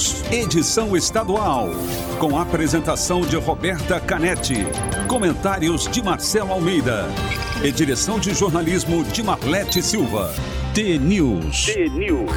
[0.00, 1.68] News, edição estadual.
[2.18, 4.66] Com apresentação de Roberta Canetti.
[5.06, 7.06] Comentários de Marcelo Almeida.
[7.62, 10.34] E direção de jornalismo de Marlete Silva.
[10.72, 11.66] T News.
[11.66, 12.30] T News.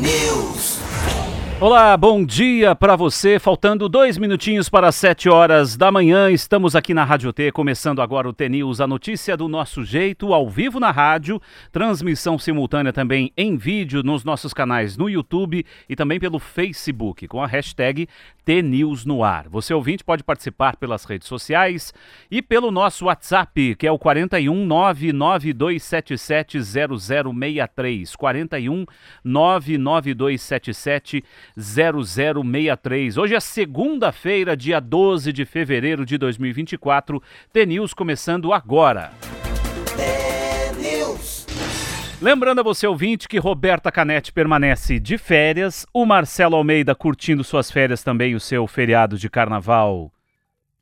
[0.00, 0.57] News.
[1.60, 3.36] Olá, bom dia para você.
[3.36, 8.28] Faltando dois minutinhos para sete horas da manhã, estamos aqui na Rádio T, começando agora
[8.28, 13.32] o T News, a notícia do nosso jeito, ao vivo na rádio, transmissão simultânea também
[13.36, 18.06] em vídeo nos nossos canais no YouTube e também pelo Facebook, com a hashtag
[18.48, 19.46] T-News no ar.
[19.50, 21.92] Você ouvinte pode participar pelas redes sociais
[22.30, 28.16] e pelo nosso WhatsApp, que é o 41 99277 0063.
[28.16, 28.86] 41
[29.22, 31.22] 99277
[31.58, 33.18] 0063.
[33.18, 37.20] Hoje é segunda-feira, dia 12 de fevereiro de 2024.
[37.52, 39.10] T-News começando agora.
[42.20, 47.70] Lembrando a você, ouvinte, que Roberta Canetti permanece de férias, o Marcelo Almeida curtindo suas
[47.70, 50.12] férias também, o seu feriado de carnaval.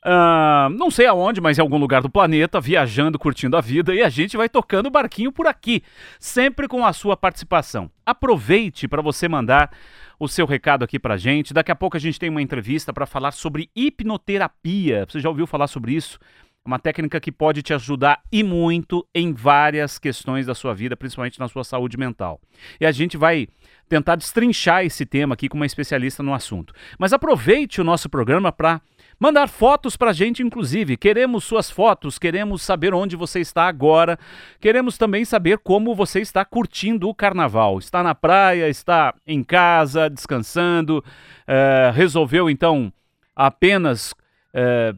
[0.06, 4.02] Uh, não sei aonde, mas em algum lugar do planeta, viajando, curtindo a vida, e
[4.02, 5.82] a gente vai tocando o barquinho por aqui,
[6.20, 7.90] sempre com a sua participação.
[8.06, 9.70] Aproveite para você mandar
[10.18, 11.52] o seu recado aqui pra gente.
[11.52, 15.06] Daqui a pouco a gente tem uma entrevista para falar sobre hipnoterapia.
[15.08, 16.18] Você já ouviu falar sobre isso?
[16.64, 21.38] Uma técnica que pode te ajudar e muito em várias questões da sua vida, principalmente
[21.38, 22.40] na sua saúde mental.
[22.80, 23.46] E a gente vai
[23.88, 26.74] tentar destrinchar esse tema aqui com uma especialista no assunto.
[26.98, 28.80] Mas aproveite o nosso programa para
[29.18, 30.96] mandar fotos para a gente, inclusive.
[30.96, 34.18] Queremos suas fotos, queremos saber onde você está agora,
[34.60, 37.78] queremos também saber como você está curtindo o carnaval.
[37.78, 41.04] Está na praia, está em casa, descansando,
[41.46, 42.92] é, resolveu então
[43.34, 44.14] apenas.
[44.52, 44.94] É,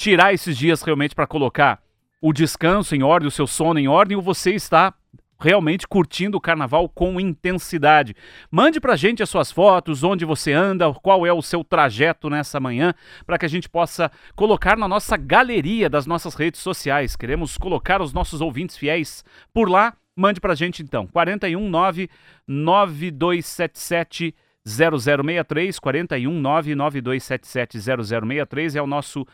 [0.00, 1.78] tirar esses dias realmente para colocar
[2.22, 4.94] o descanso em ordem, o seu sono em ordem, ou você está
[5.40, 8.14] realmente curtindo o carnaval com intensidade.
[8.50, 12.60] Mande pra gente as suas fotos, onde você anda, qual é o seu trajeto nessa
[12.60, 12.92] manhã,
[13.26, 17.16] para que a gente possa colocar na nossa galeria das nossas redes sociais.
[17.16, 19.94] Queremos colocar os nossos ouvintes fiéis por lá.
[20.14, 21.06] Mande pra gente então.
[21.06, 22.10] 419
[22.46, 24.34] 9277
[24.66, 29.26] 0063 419 9277 0063 é o nosso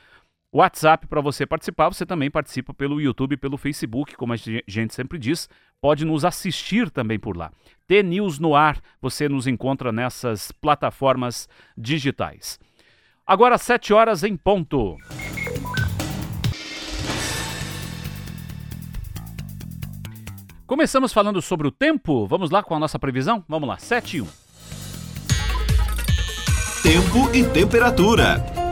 [0.52, 1.88] WhatsApp para você participar.
[1.88, 5.48] Você também participa pelo YouTube, pelo Facebook, como a gente sempre diz.
[5.80, 7.50] Pode nos assistir também por lá.
[7.86, 12.58] T-News no ar, você nos encontra nessas plataformas digitais.
[13.26, 14.96] Agora, 7 horas em ponto.
[20.66, 22.26] Começamos falando sobre o tempo.
[22.26, 23.44] Vamos lá com a nossa previsão?
[23.48, 24.26] Vamos lá, 7 e 1.
[26.82, 28.65] Tempo e temperatura.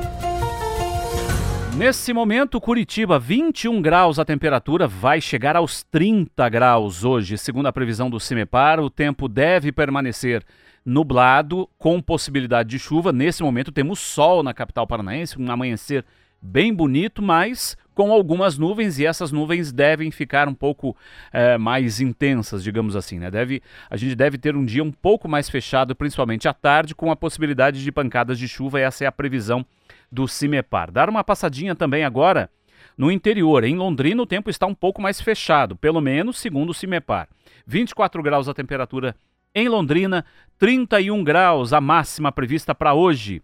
[1.77, 7.73] Nesse momento, Curitiba, 21 graus a temperatura, vai chegar aos 30 graus hoje, segundo a
[7.73, 8.79] previsão do CIMEPAR.
[8.79, 10.45] O tempo deve permanecer
[10.87, 13.13] nublado, com possibilidade de chuva.
[13.13, 16.05] Nesse momento, temos sol na capital paranaense, um amanhecer
[16.41, 20.97] bem bonito, mas com algumas nuvens e essas nuvens devem ficar um pouco
[21.33, 23.19] é, mais intensas, digamos assim.
[23.19, 23.33] Né?
[23.33, 27.11] Deve, a gente deve ter um dia um pouco mais fechado, principalmente à tarde, com
[27.11, 28.79] a possibilidade de pancadas de chuva.
[28.79, 29.67] Essa é a previsão
[30.10, 30.91] do CIMEPAR.
[30.91, 32.50] Dar uma passadinha também agora
[32.97, 33.65] no interior.
[33.65, 37.28] Em Londrina, o tempo está um pouco mais fechado, pelo menos segundo o CIMEPAR.
[37.66, 39.15] 24 graus a temperatura
[39.54, 40.25] em Londrina,
[40.59, 43.41] 31 graus a máxima prevista para hoje.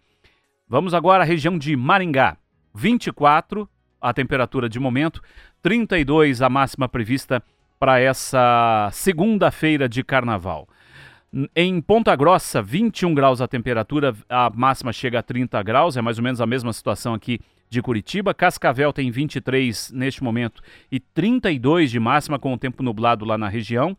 [0.68, 2.36] Vamos agora à região de Maringá.
[2.74, 3.68] 24
[4.00, 5.20] a temperatura de momento,
[5.62, 7.42] 32 a máxima prevista
[7.78, 10.68] para essa segunda-feira de carnaval.
[11.54, 16.18] Em Ponta Grossa, 21 graus a temperatura, a máxima chega a 30 graus, é mais
[16.18, 18.34] ou menos a mesma situação aqui de Curitiba.
[18.34, 23.48] Cascavel tem 23 neste momento e 32 de máxima, com o tempo nublado lá na
[23.48, 23.96] região.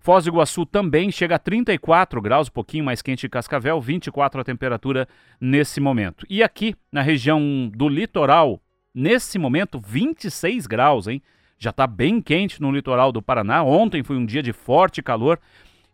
[0.00, 4.40] Foz do Iguaçu também chega a 34 graus, um pouquinho mais quente que Cascavel, 24
[4.40, 5.06] a temperatura
[5.40, 6.26] nesse momento.
[6.28, 8.60] E aqui na região do litoral,
[8.92, 11.22] nesse momento, 26 graus, hein?
[11.56, 13.62] Já está bem quente no litoral do Paraná.
[13.62, 15.38] Ontem foi um dia de forte calor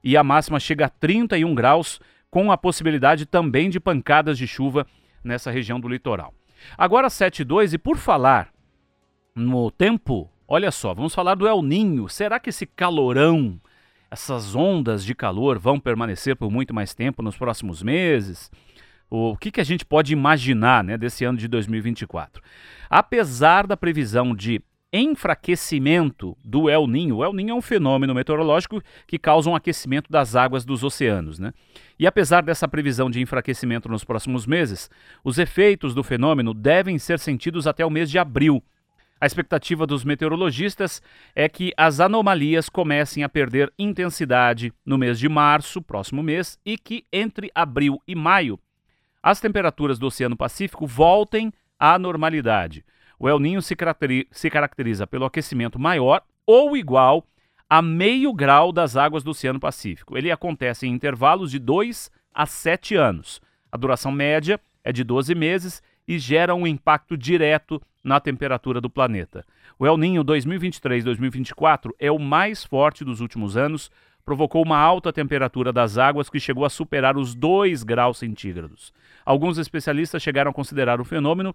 [0.02, 2.00] e a máxima chega a 31 graus,
[2.31, 4.87] com a possibilidade também de pancadas de chuva
[5.23, 6.32] nessa região do litoral.
[6.76, 8.50] Agora 7,2 e por falar
[9.35, 12.08] no tempo, olha só, vamos falar do El Ninho.
[12.08, 13.61] Será que esse calorão,
[14.11, 18.50] essas ondas de calor vão permanecer por muito mais tempo nos próximos meses?
[19.08, 22.41] O que, que a gente pode imaginar né, desse ano de 2024?
[22.88, 27.16] Apesar da previsão de enfraquecimento do El Ninho.
[27.16, 31.38] O El Ninho é um fenômeno meteorológico que causa um aquecimento das águas dos oceanos.
[31.38, 31.52] Né?
[31.98, 34.90] E apesar dessa previsão de enfraquecimento nos próximos meses,
[35.22, 38.62] os efeitos do fenômeno devem ser sentidos até o mês de abril.
[39.20, 41.02] A expectativa dos meteorologistas
[41.34, 46.78] é que as anomalias comecem a perder intensidade no mês de março, próximo mês, e
[46.78, 48.58] que entre abril e maio
[49.22, 52.84] as temperaturas do Oceano Pacífico voltem à normalidade.
[53.22, 53.76] O El Ninho se,
[54.31, 57.26] se caracteriza pelo aquecimento maior ou igual
[57.69, 60.17] a meio grau das águas do Oceano Pacífico.
[60.17, 63.38] Ele acontece em intervalos de 2 a 7 anos.
[63.70, 68.88] A duração média é de 12 meses e gera um impacto direto na temperatura do
[68.88, 69.44] planeta.
[69.78, 73.90] O El Ninho 2023-2024 é o mais forte dos últimos anos,
[74.25, 78.94] provocou uma alta temperatura das águas que chegou a superar os 2 graus centígrados.
[79.26, 81.55] Alguns especialistas chegaram a considerar o fenômeno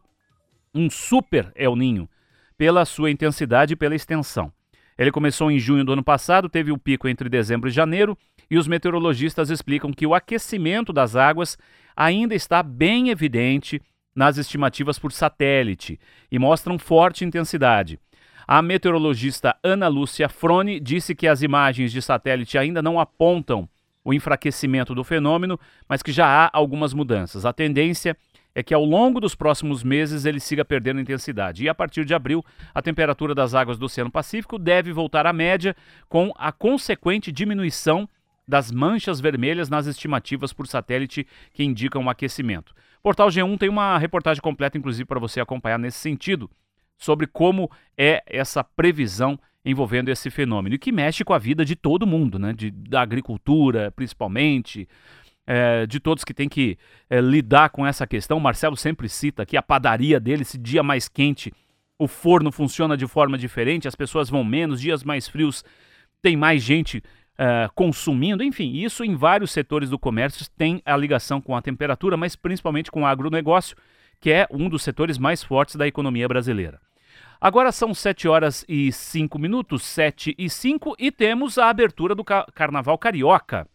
[0.76, 2.10] um super El Ninho,
[2.58, 4.52] pela sua intensidade e pela extensão.
[4.98, 8.18] Ele começou em junho do ano passado, teve o pico entre dezembro e janeiro,
[8.50, 11.58] e os meteorologistas explicam que o aquecimento das águas
[11.96, 13.82] ainda está bem evidente
[14.16, 16.00] nas estimativas por satélite
[16.32, 18.00] e mostram forte intensidade.
[18.48, 23.68] A meteorologista Ana Lúcia Frone disse que as imagens de satélite ainda não apontam
[24.04, 27.44] o enfraquecimento do fenômeno, mas que já há algumas mudanças.
[27.44, 28.16] A tendência
[28.56, 31.66] é que ao longo dos próximos meses ele siga perdendo intensidade.
[31.66, 32.44] E a partir de abril,
[32.74, 35.76] a temperatura das águas do Oceano Pacífico deve voltar à média,
[36.08, 38.08] com a consequente diminuição
[38.48, 42.74] das manchas vermelhas nas estimativas por satélite que indicam o aquecimento.
[43.04, 46.50] Portal G1 tem uma reportagem completa, inclusive, para você acompanhar nesse sentido,
[46.98, 51.76] sobre como é essa previsão envolvendo esse fenômeno e que mexe com a vida de
[51.76, 52.54] todo mundo, né?
[52.54, 54.88] De, da agricultura, principalmente,
[55.48, 56.78] é, de todos que tem que
[57.10, 58.38] é, lidar com essa questão.
[58.38, 61.54] O Marcelo sempre cita que a padaria dele, esse dia mais quente,
[61.98, 65.64] o forno funciona de forma diferente, as pessoas vão menos, dias mais frios
[66.22, 67.04] tem mais gente
[67.36, 72.18] uh, consumindo, enfim, isso em vários setores do comércio tem a ligação com a temperatura,
[72.18, 73.78] mas principalmente com o agronegócio,
[74.20, 76.82] que é um dos setores mais fortes da economia brasileira.
[77.40, 82.24] Agora são 7 horas e 5 minutos, 7 e 5, e temos a abertura do
[82.24, 83.68] ca Carnaval Carioca.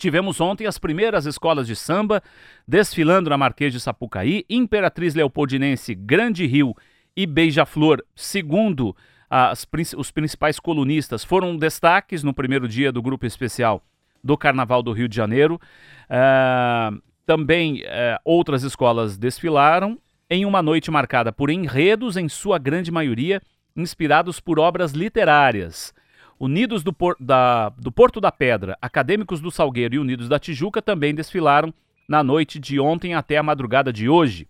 [0.00, 2.22] Tivemos ontem as primeiras escolas de samba
[2.66, 6.74] desfilando na Marquês de Sapucaí, Imperatriz Leopoldinense, Grande Rio
[7.14, 8.96] e Beija-Flor, segundo
[9.28, 9.68] as,
[9.98, 13.82] os principais colunistas foram destaques no primeiro dia do grupo especial
[14.24, 15.60] do Carnaval do Rio de Janeiro.
[16.06, 19.98] Uh, também uh, outras escolas desfilaram
[20.30, 23.42] em uma noite marcada por enredos, em sua grande maioria,
[23.76, 25.92] inspirados por obras literárias.
[26.40, 30.80] Unidos do, Por da, do Porto da Pedra, Acadêmicos do Salgueiro e Unidos da Tijuca
[30.80, 31.72] também desfilaram
[32.08, 34.48] na noite de ontem até a madrugada de hoje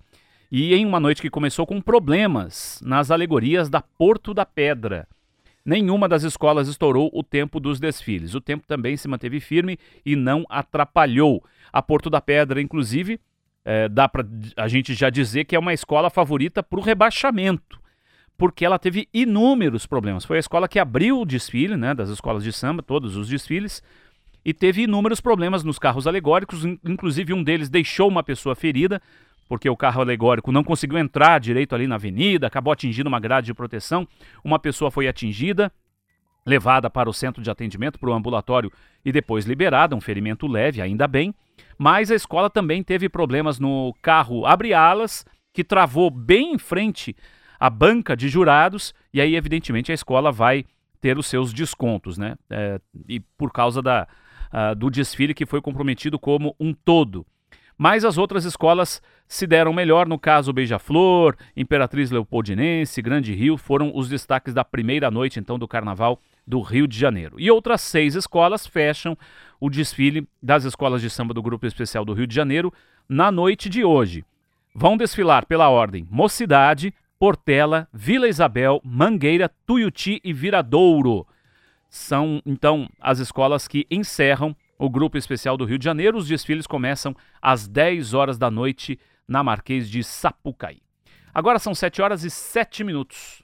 [0.52, 5.08] e em uma noite que começou com problemas nas alegorias da Porto da Pedra.
[5.64, 8.34] Nenhuma das escolas estourou o tempo dos desfiles.
[8.34, 9.76] O tempo também se manteve firme
[10.06, 11.44] e não atrapalhou.
[11.72, 13.20] A Porto da Pedra, inclusive,
[13.64, 14.24] é, dá para
[14.56, 17.79] a gente já dizer que é uma escola favorita para o rebaixamento,
[18.40, 20.24] porque ela teve inúmeros problemas.
[20.24, 23.82] Foi a escola que abriu o desfile, né, das escolas de samba, todos os desfiles,
[24.42, 28.98] e teve inúmeros problemas nos carros alegóricos, inclusive um deles deixou uma pessoa ferida,
[29.46, 33.44] porque o carro alegórico não conseguiu entrar direito ali na avenida, acabou atingindo uma grade
[33.44, 34.08] de proteção.
[34.42, 35.70] Uma pessoa foi atingida,
[36.46, 38.72] levada para o centro de atendimento, para o ambulatório
[39.04, 41.34] e depois liberada, um ferimento leve, ainda bem.
[41.76, 47.14] Mas a escola também teve problemas no carro abre-alas, que travou bem em frente
[47.60, 50.64] à banca de jurados, e aí, evidentemente, a escola vai
[51.00, 52.36] ter os seus descontos, né?
[52.48, 54.08] É, e por causa da,
[54.52, 57.26] uh, do desfile que foi comprometido como um todo.
[57.76, 63.92] Mas as outras escolas se deram melhor, no caso Beija-Flor, Imperatriz Leopoldinense, Grande Rio, foram
[63.94, 67.36] os destaques da primeira noite então do Carnaval do Rio de Janeiro.
[67.38, 69.16] E outras seis escolas fecham
[69.58, 72.70] o desfile das escolas de samba do Grupo Especial do Rio de Janeiro
[73.08, 74.26] na noite de hoje.
[74.74, 81.26] Vão desfilar pela ordem Mocidade, Portela, Vila Isabel, Mangueira, Tuiuti e Viradouro.
[81.86, 86.16] São então as escolas que encerram o Grupo Especial do Rio de Janeiro.
[86.16, 88.98] Os desfiles começam às 10 horas da noite
[89.28, 90.80] na Marquês de Sapucaí.
[91.34, 93.42] Agora são 7 horas e 7 minutos.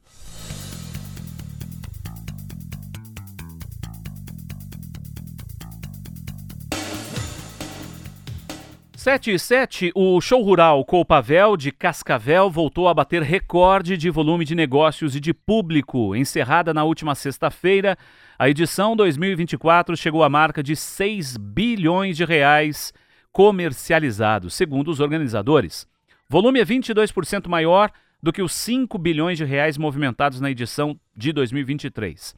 [9.06, 14.44] Sete e sete, o show rural Coupavel de Cascavel voltou a bater recorde de volume
[14.44, 16.16] de negócios e de público.
[16.16, 17.96] Encerrada na última sexta-feira,
[18.36, 22.92] a edição 2024 chegou à marca de 6 bilhões de reais
[23.30, 25.86] comercializados, segundo os organizadores.
[26.28, 31.32] Volume é 22% maior do que os 5 bilhões de reais movimentados na edição de
[31.32, 32.34] 2023.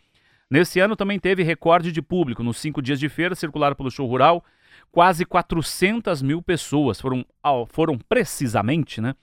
[0.50, 2.42] Nesse ano também teve recorde de público.
[2.42, 4.44] Nos cinco dias de feira circularam pelo show rural,
[4.90, 7.24] quase 400 mil pessoas foram,
[7.68, 9.14] foram precisamente, né?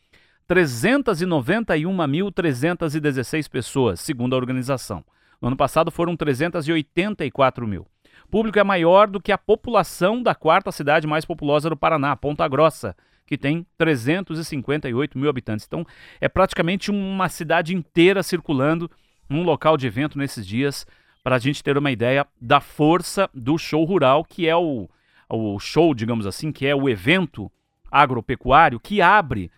[0.49, 5.03] 391.316 pessoas, segundo a organização.
[5.41, 7.85] No ano passado foram 384 mil.
[8.25, 12.15] O público é maior do que a população da quarta cidade mais populosa do Paraná,
[12.15, 12.95] Ponta Grossa,
[13.25, 15.65] que tem 358 mil habitantes.
[15.65, 15.85] Então,
[16.21, 18.89] é praticamente uma cidade inteira circulando
[19.27, 20.85] num local de evento nesses dias,
[21.23, 24.87] para a gente ter uma ideia da força do show rural, que é o,
[25.29, 27.51] o show, digamos assim, que é o evento
[27.91, 29.51] agropecuário que abre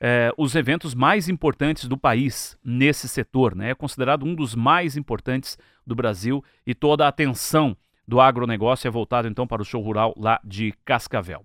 [0.00, 3.54] é, os eventos mais importantes do país nesse setor.
[3.54, 3.70] Né?
[3.70, 7.76] É considerado um dos mais importantes do Brasil e toda a atenção
[8.06, 11.44] do agronegócio é voltada então para o show rural lá de Cascavel.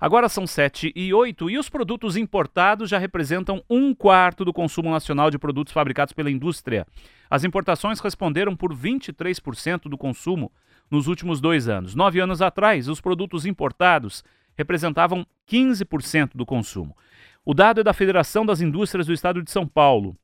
[0.00, 4.90] Agora são 7 e 8 e os produtos importados já representam um quarto do consumo
[4.90, 6.86] nacional de produtos fabricados pela indústria.
[7.30, 10.50] As importações responderam por 23% do consumo
[10.90, 11.94] nos últimos dois anos.
[11.94, 14.24] Nove anos atrás, os produtos importados
[14.56, 16.96] representavam 15% do consumo.
[17.44, 20.16] O dado é da Federação das Indústrias do Estado de São Paulo.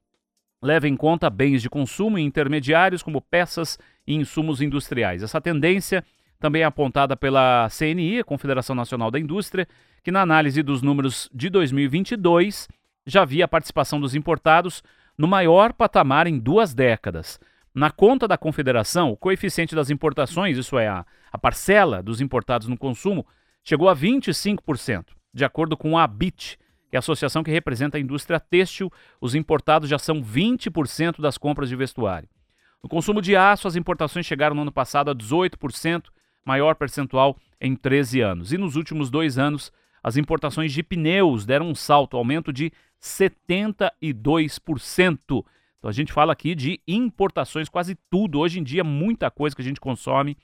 [0.61, 5.23] Leva em conta bens de consumo e intermediários como peças e insumos industriais.
[5.23, 6.05] Essa tendência
[6.39, 9.69] também é apontada pela CNI, Confederação Nacional da Indústria,
[10.03, 12.69] que na análise dos números de 2022
[13.07, 14.83] já via a participação dos importados
[15.17, 17.39] no maior patamar em duas décadas.
[17.75, 22.69] Na conta da Confederação, o coeficiente das importações, isso é, a, a parcela dos importados
[22.69, 23.27] no consumo,
[23.65, 25.07] chegou a 25%.
[25.33, 26.59] De acordo com a ABIT,
[26.91, 31.39] que é a associação que representa a indústria têxtil, os importados já são 20% das
[31.39, 32.29] compras de vestuário.
[32.83, 36.05] No consumo de aço, as importações chegaram no ano passado a 18%,
[36.45, 38.53] maior percentual em 13 anos.
[38.53, 45.43] E nos últimos dois anos, as importações de pneus deram um salto, aumento de 72%.
[45.83, 48.39] Então a gente fala aqui de importações, quase tudo.
[48.39, 50.37] Hoje em dia, muita coisa que a gente consome,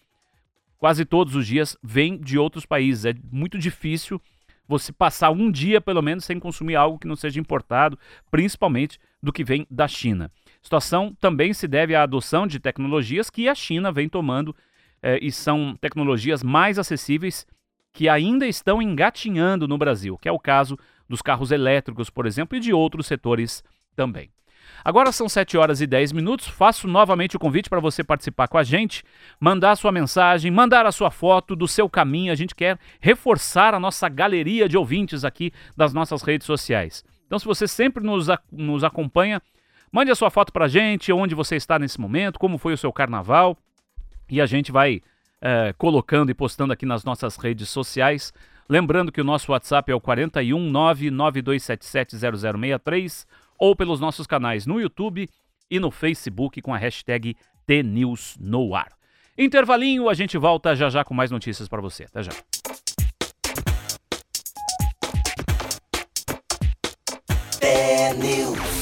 [0.76, 3.04] quase todos os dias, vem de outros países.
[3.04, 4.20] É muito difícil
[4.66, 7.96] você passar um dia, pelo menos, sem consumir algo que não seja importado,
[8.32, 10.28] principalmente do que vem da China.
[10.44, 14.56] A situação também se deve à adoção de tecnologias que a China vem tomando
[15.00, 17.46] eh, e são tecnologias mais acessíveis
[17.92, 20.76] que ainda estão engatinhando no Brasil, que é o caso
[21.08, 23.62] dos carros elétricos, por exemplo, e de outros setores
[23.94, 24.30] também.
[24.84, 26.46] Agora são 7 horas e 10 minutos.
[26.46, 29.04] Faço novamente o convite para você participar com a gente,
[29.40, 32.32] mandar a sua mensagem, mandar a sua foto do seu caminho.
[32.32, 37.04] A gente quer reforçar a nossa galeria de ouvintes aqui das nossas redes sociais.
[37.26, 39.42] Então, se você sempre nos, nos acompanha,
[39.92, 42.78] mande a sua foto para a gente, onde você está nesse momento, como foi o
[42.78, 43.56] seu carnaval,
[44.30, 45.02] e a gente vai
[45.40, 48.32] é, colocando e postando aqui nas nossas redes sociais.
[48.68, 53.26] Lembrando que o nosso WhatsApp é o 41 992770063
[53.58, 55.28] ou pelos nossos canais no YouTube
[55.70, 57.36] e no Facebook com a hashtag
[57.66, 58.88] TNewsNoAr.
[59.36, 62.04] Intervalinho, a gente volta já já com mais notícias para você.
[62.04, 62.32] Até já.
[67.60, 68.77] TNews.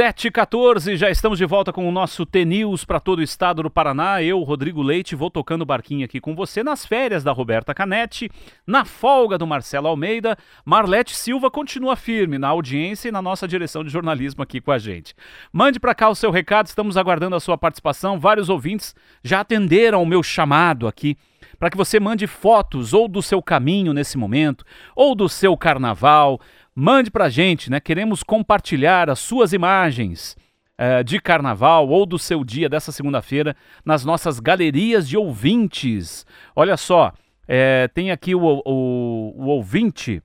[0.00, 4.22] 7h14, já estamos de volta com o nosso T-News para todo o estado do Paraná.
[4.22, 8.30] Eu, Rodrigo Leite, vou tocando barquinho aqui com você nas férias da Roberta Canetti,
[8.66, 10.38] na folga do Marcelo Almeida.
[10.64, 14.78] Marlete Silva continua firme na audiência e na nossa direção de jornalismo aqui com a
[14.78, 15.14] gente.
[15.52, 18.18] Mande para cá o seu recado, estamos aguardando a sua participação.
[18.18, 21.14] Vários ouvintes já atenderam o meu chamado aqui
[21.58, 24.64] para que você mande fotos ou do seu caminho nesse momento,
[24.96, 26.40] ou do seu carnaval,
[26.74, 27.80] Mande para a gente, né?
[27.80, 30.36] Queremos compartilhar as suas imagens
[30.78, 36.24] uh, de carnaval ou do seu dia dessa segunda-feira nas nossas galerias de ouvintes.
[36.54, 37.12] Olha só,
[37.46, 40.22] é, tem aqui o, o, o ouvinte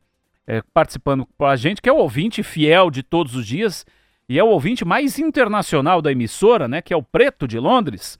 [0.48, 3.86] é, participando com a gente, que é o ouvinte fiel de todos os dias
[4.30, 6.82] e é o ouvinte mais internacional da emissora, né?
[6.82, 8.20] Que é o Preto de Londres.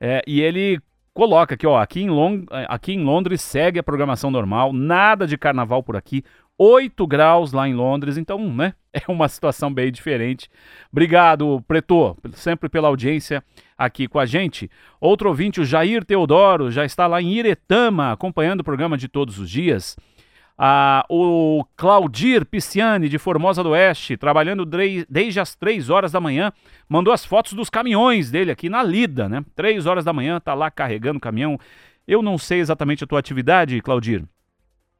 [0.00, 0.80] É, e ele
[1.14, 5.38] coloca aqui, ó, aqui em, Long, aqui em Londres segue a programação normal, nada de
[5.38, 6.22] carnaval por aqui.
[6.58, 10.48] 8 graus lá em Londres, então, né, é uma situação bem diferente.
[10.90, 13.44] Obrigado, Pretor, sempre pela audiência
[13.76, 14.70] aqui com a gente.
[15.00, 19.38] Outro ouvinte, o Jair Teodoro, já está lá em Iretama, acompanhando o programa de todos
[19.38, 19.96] os dias.
[20.58, 24.64] Ah, o Claudir Pisciani, de Formosa do Oeste, trabalhando
[25.06, 26.50] desde as 3 horas da manhã,
[26.88, 29.44] mandou as fotos dos caminhões dele aqui na lida, né?
[29.54, 31.58] 3 horas da manhã, tá lá carregando o caminhão.
[32.08, 34.24] Eu não sei exatamente a tua atividade, Claudir,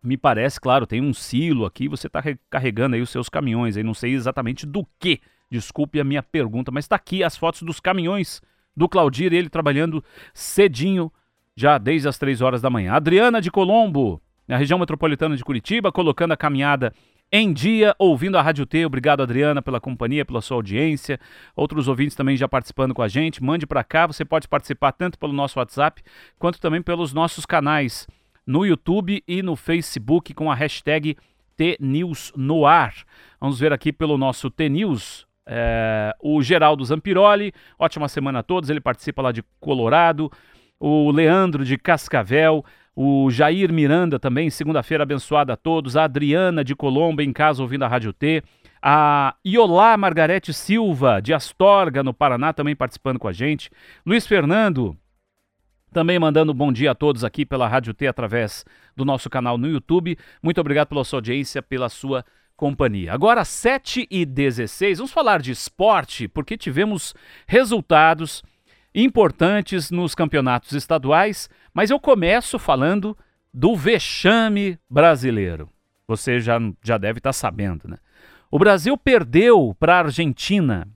[0.06, 3.82] me parece, claro, tem um silo aqui, você está carregando aí os seus caminhões, aí
[3.82, 5.20] não sei exatamente do que.
[5.50, 8.40] Desculpe a minha pergunta, mas está aqui as fotos dos caminhões
[8.76, 11.10] do Claudir, ele trabalhando cedinho,
[11.56, 12.92] já desde as 3 horas da manhã.
[12.92, 16.92] Adriana de Colombo, na região metropolitana de Curitiba, colocando a caminhada
[17.32, 18.86] em dia, ouvindo a Rádio T.
[18.86, 21.18] Obrigado, Adriana, pela companhia, pela sua audiência.
[21.56, 23.42] Outros ouvintes também já participando com a gente.
[23.42, 26.02] Mande para cá, você pode participar tanto pelo nosso WhatsApp
[26.38, 28.06] quanto também pelos nossos canais
[28.46, 31.16] no YouTube e no Facebook com a hashtag
[31.56, 32.94] TNews no ar.
[33.40, 35.26] Vamos ver aqui pelo nosso TNews.
[35.48, 40.30] É, o Geraldo Zampiroli, ótima semana a todos, ele participa lá de Colorado.
[40.78, 46.74] O Leandro de Cascavel, o Jair Miranda também, segunda-feira abençoada a todos, a Adriana de
[46.74, 48.42] Colombo em casa ouvindo a Rádio T,
[48.82, 53.70] a Iolá Margarete Silva de Astorga, no Paraná, também participando com a gente,
[54.04, 54.96] Luiz Fernando,
[55.96, 59.56] também mandando um bom dia a todos aqui pela Rádio T através do nosso canal
[59.56, 60.18] no YouTube.
[60.42, 62.22] Muito obrigado pela sua audiência, pela sua
[62.54, 63.14] companhia.
[63.14, 67.14] Agora, 7 e 16, vamos falar de esporte, porque tivemos
[67.46, 68.42] resultados
[68.94, 73.16] importantes nos campeonatos estaduais, mas eu começo falando
[73.50, 75.66] do vexame brasileiro.
[76.06, 77.96] Você já, já deve estar tá sabendo, né?
[78.50, 80.86] O Brasil perdeu para a Argentina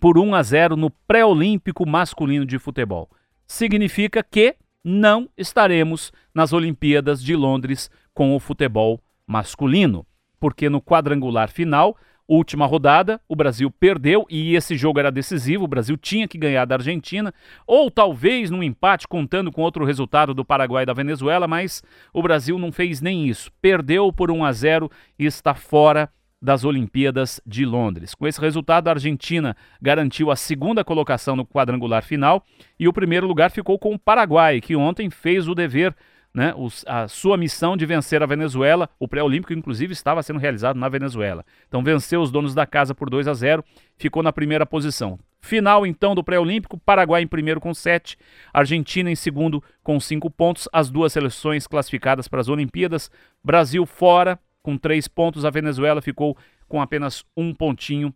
[0.00, 3.10] por 1 a 0 no pré-olímpico masculino de futebol.
[3.46, 10.06] Significa que não estaremos nas Olimpíadas de Londres com o futebol masculino,
[10.38, 11.96] porque no quadrangular final
[12.26, 15.64] última rodada, o Brasil perdeu e esse jogo era decisivo.
[15.64, 17.32] O Brasil tinha que ganhar da Argentina,
[17.66, 21.82] ou talvez num empate, contando com outro resultado do Paraguai e da Venezuela, mas
[22.12, 23.50] o Brasil não fez nem isso.
[23.60, 26.10] Perdeu por 1 a 0 e está fora
[26.44, 28.14] das Olimpíadas de Londres.
[28.14, 32.44] Com esse resultado, a Argentina garantiu a segunda colocação no quadrangular final
[32.78, 35.96] e o primeiro lugar ficou com o Paraguai, que ontem fez o dever
[36.34, 36.52] né,
[36.86, 38.90] a sua missão de vencer a Venezuela.
[38.98, 41.46] O pré-olímpico, inclusive, estava sendo realizado na Venezuela.
[41.66, 43.64] Então, venceu os donos da casa por 2 a 0,
[43.96, 45.18] ficou na primeira posição.
[45.40, 48.18] Final, então, do pré-olímpico: Paraguai em primeiro com 7,
[48.52, 50.68] Argentina em segundo com 5 pontos.
[50.72, 53.10] As duas seleções classificadas para as Olimpíadas.
[53.42, 58.12] Brasil fora com 3 pontos, a Venezuela ficou com apenas um pontinho.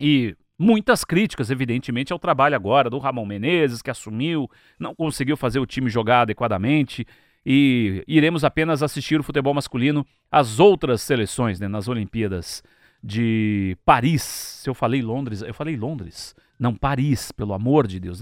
[0.00, 5.58] E Muitas críticas, evidentemente, ao trabalho agora do Ramon Menezes, que assumiu, não conseguiu fazer
[5.58, 7.06] o time jogar adequadamente
[7.44, 12.62] e iremos apenas assistir o futebol masculino às outras seleções, né, nas Olimpíadas
[13.04, 14.22] de Paris.
[14.22, 16.34] Se eu falei Londres, eu falei Londres.
[16.58, 18.20] Não, Paris, pelo amor de Deus.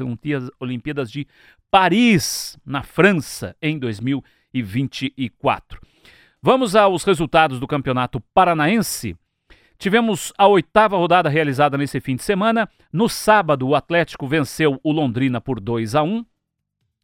[0.58, 1.28] Olimpíadas de
[1.70, 5.80] Paris, na França, em 2024.
[6.46, 9.16] Vamos aos resultados do Campeonato Paranaense.
[9.78, 12.68] Tivemos a oitava rodada realizada nesse fim de semana.
[12.92, 16.22] No sábado, o Atlético venceu o Londrina por 2 a 1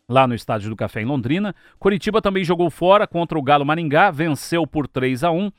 [0.07, 1.55] lá no Estádio do Café em Londrina.
[1.79, 5.51] Curitiba também jogou fora contra o Galo Maringá, venceu por 3 a 1.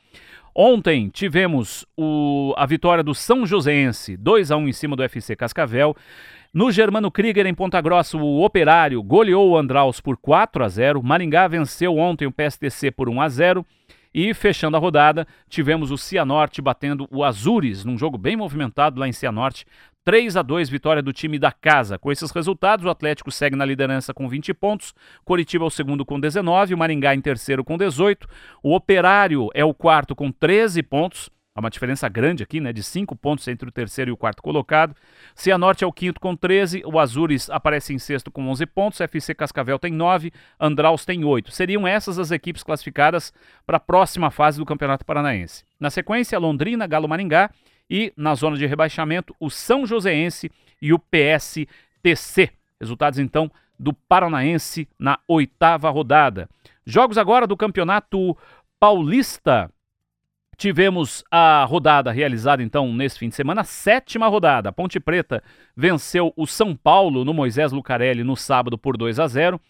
[0.54, 5.34] Ontem tivemos o, a vitória do São Joséense, 2 a 1 em cima do FC
[5.34, 5.96] Cascavel.
[6.54, 11.02] No Germano Krieger, em Ponta Grossa, o Operário goleou o Andraus por 4 a 0.
[11.02, 13.66] Maringá venceu ontem o PSTC por 1 a 0.
[14.12, 19.08] E fechando a rodada, tivemos o Cianorte batendo o Azures, num jogo bem movimentado lá
[19.08, 19.64] em Cianorte.
[20.04, 21.98] 3 a 2 vitória do time da casa.
[21.98, 24.92] Com esses resultados, o Atlético segue na liderança com 20 pontos,
[25.24, 28.28] Coritiba é o segundo com 19, o Maringá em terceiro com 18,
[28.62, 31.30] o Operário é o quarto com 13 pontos.
[31.54, 32.72] Há uma diferença grande aqui, né?
[32.72, 34.96] De 5 pontos entre o terceiro e o quarto colocado.
[35.34, 36.82] Cianorte é o quinto com 13.
[36.86, 39.00] O Azures aparece em sexto com 11 pontos.
[39.02, 40.32] FC Cascavel tem 9.
[40.58, 41.50] Andraus tem 8.
[41.50, 43.34] Seriam essas as equipes classificadas
[43.66, 45.62] para a próxima fase do Campeonato Paranaense.
[45.78, 47.50] Na sequência, Londrina, Galo Maringá.
[47.90, 52.50] E na zona de rebaixamento, o São Joséense e o PSTC.
[52.80, 56.48] Resultados então do Paranaense na oitava rodada.
[56.86, 58.34] Jogos agora do Campeonato
[58.80, 59.70] Paulista.
[60.56, 64.70] Tivemos a rodada realizada então nesse fim de semana, sétima rodada.
[64.70, 65.42] Ponte Preta
[65.76, 69.60] venceu o São Paulo no Moisés Lucarelli no sábado por 2 a 0.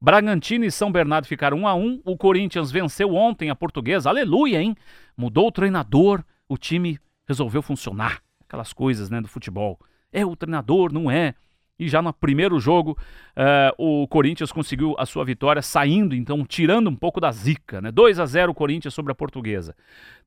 [0.00, 2.02] Bragantino e São Bernardo ficaram 1 a 1.
[2.04, 4.10] O Corinthians venceu ontem a Portuguesa.
[4.10, 4.76] Aleluia, hein?
[5.16, 8.20] Mudou o treinador, o time resolveu funcionar.
[8.44, 9.78] Aquelas coisas, né, do futebol.
[10.12, 11.34] É o treinador, não é?
[11.82, 12.96] E já no primeiro jogo,
[13.36, 17.80] uh, o Corinthians conseguiu a sua vitória, saindo, então, tirando um pouco da zica.
[17.80, 17.90] Né?
[17.90, 19.74] 2 a 0 o Corinthians sobre a Portuguesa.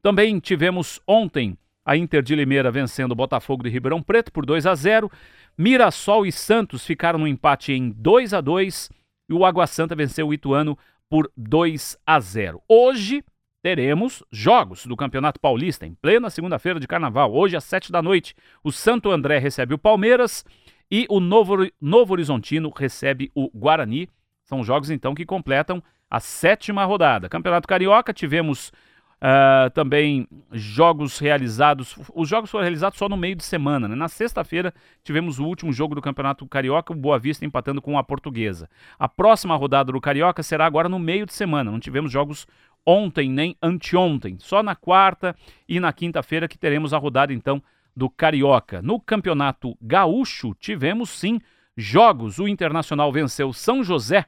[0.01, 4.65] Também tivemos ontem a Inter de Limeira vencendo o Botafogo de Ribeirão Preto por 2
[4.65, 5.09] a 0
[5.57, 8.89] Mirassol e Santos ficaram no empate em 2 a 2
[9.29, 10.77] e o Água Santa venceu o Ituano
[11.09, 13.23] por 2 a 0 Hoje
[13.61, 17.33] teremos jogos do Campeonato Paulista em plena segunda-feira de carnaval.
[17.33, 20.45] Hoje às 7 da noite, o Santo André recebe o Palmeiras
[20.89, 24.09] e o Novo, Novo Horizontino recebe o Guarani.
[24.43, 27.27] São jogos, então, que completam a sétima rodada.
[27.27, 28.71] Campeonato Carioca, tivemos
[29.15, 31.95] uh, também jogos realizados.
[32.13, 33.87] Os jogos foram realizados só no meio de semana.
[33.87, 33.95] Né?
[33.95, 38.03] Na sexta-feira, tivemos o último jogo do Campeonato Carioca, o Boa Vista empatando com a
[38.03, 38.69] Portuguesa.
[38.99, 41.71] A próxima rodada do Carioca será agora no meio de semana.
[41.71, 42.45] Não tivemos jogos
[42.85, 44.37] ontem nem anteontem.
[44.39, 45.35] Só na quarta
[45.67, 47.61] e na quinta-feira que teremos a rodada então
[47.95, 48.81] do Carioca.
[48.81, 51.39] No Campeonato Gaúcho tivemos sim
[51.77, 52.39] jogos.
[52.39, 54.25] O Internacional venceu São José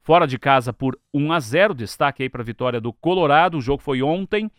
[0.00, 1.74] fora de casa por 1 a 0.
[1.74, 3.58] Destaque aí para a vitória do Colorado.
[3.58, 4.50] O jogo foi ontem.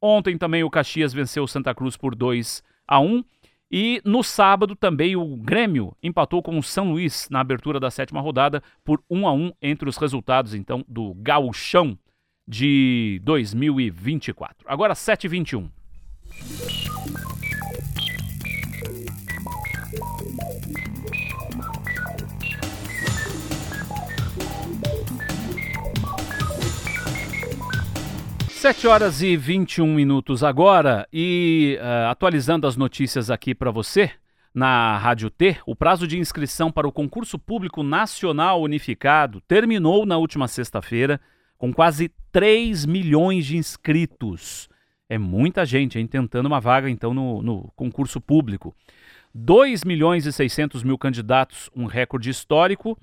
[0.00, 3.24] Ontem também o Caxias venceu o Santa Cruz por 2 a 1.
[3.70, 8.20] E no sábado também o Grêmio empatou com o São Luís na abertura da sétima
[8.20, 11.98] rodada por 1 a 1 entre os resultados então do Gauchão
[12.46, 14.68] de 2024.
[14.68, 15.68] Agora 7h21.
[28.64, 34.10] Sete horas e 21 minutos agora e uh, atualizando as notícias aqui para você
[34.54, 40.16] na Rádio T, o prazo de inscrição para o concurso público nacional unificado terminou na
[40.16, 41.20] última sexta-feira
[41.58, 44.66] com quase 3 milhões de inscritos.
[45.10, 48.74] É muita gente hein, tentando uma vaga, então, no, no concurso público.
[49.34, 52.98] 2 milhões e 600 mil candidatos, um recorde histórico,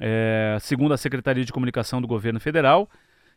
[0.00, 2.88] é, segundo a Secretaria de Comunicação do Governo Federal.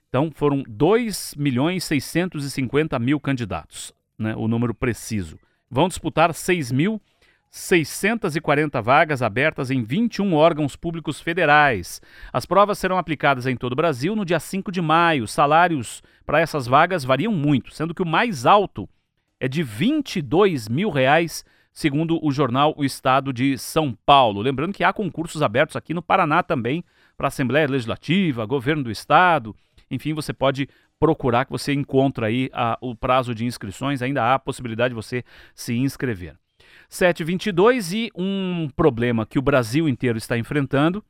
[0.09, 5.37] Então, foram 2 milhões e 650 mil candidatos, né, o número preciso.
[5.69, 7.01] Vão disputar 6 mil
[7.49, 12.01] 640 vagas abertas em 21 órgãos públicos federais.
[12.31, 15.27] As provas serão aplicadas em todo o Brasil no dia 5 de maio.
[15.27, 18.87] Salários para essas vagas variam muito, sendo que o mais alto
[19.39, 24.41] é de 22 mil reais, segundo o jornal O Estado de São Paulo.
[24.41, 26.83] Lembrando que há concursos abertos aqui no Paraná também,
[27.15, 29.55] para Assembleia Legislativa, Governo do Estado.
[29.89, 30.67] Enfim, você pode
[30.99, 34.95] procurar que você encontra aí a, o prazo de inscrições, ainda há a possibilidade de
[34.95, 35.23] você
[35.53, 36.35] se inscrever.
[36.89, 41.03] 722 e um problema que o Brasil inteiro está enfrentando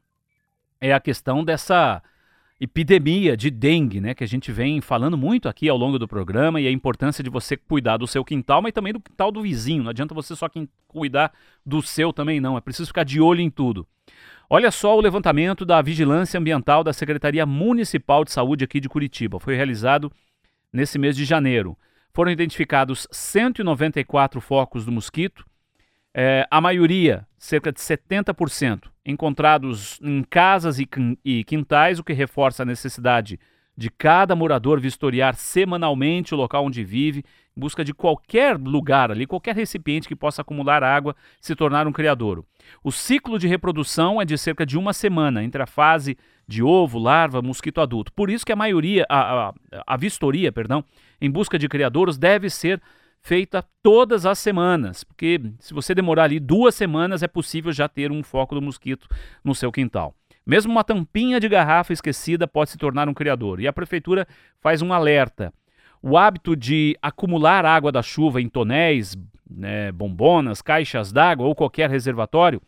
[0.80, 2.02] é a questão dessa
[2.60, 6.60] epidemia de dengue, né, que a gente vem falando muito aqui ao longo do programa
[6.60, 9.84] e a importância de você cuidar do seu quintal, mas também do quintal do vizinho.
[9.84, 10.50] Não adianta você só
[10.88, 11.32] cuidar
[11.66, 13.88] do seu também não, é preciso ficar de olho em tudo.
[14.50, 19.42] Olha só o levantamento da Vigilância Ambiental da Secretaria Municipal de Saúde aqui de Curitiba.
[19.42, 20.10] Foi realizado
[20.72, 21.78] nesse mês de janeiro.
[22.14, 25.46] Foram identificados 194 focos do mosquito,
[26.14, 32.66] é, a maioria, cerca de 70%, encontrados em casas e quintais, o que reforça a
[32.66, 33.38] necessidade
[33.76, 37.24] de cada morador vistoriar semanalmente o local onde vive,
[37.58, 42.46] busca de qualquer lugar ali, qualquer recipiente que possa acumular água, se tornar um criadouro.
[42.84, 46.18] O ciclo de reprodução é de cerca de uma semana entre a fase
[46.48, 48.14] de ovo, larva, mosquito adulto.
[48.14, 49.54] Por isso que a maioria, a, a,
[49.86, 50.84] a vistoria, perdão,
[51.20, 52.82] em busca de criadouros deve ser
[53.22, 58.12] feita todas as semanas, porque se você demorar ali duas semanas é possível já ter
[58.12, 59.08] um foco do mosquito
[59.44, 60.16] no seu quintal.
[60.46, 63.60] Mesmo uma tampinha de garrafa esquecida pode se tornar um criador.
[63.60, 64.26] E a prefeitura
[64.62, 65.54] faz um alerta.
[66.02, 69.16] O hábito de acumular água da chuva em tonéis,
[69.50, 72.62] né, bombonas, caixas d'água ou qualquer reservatório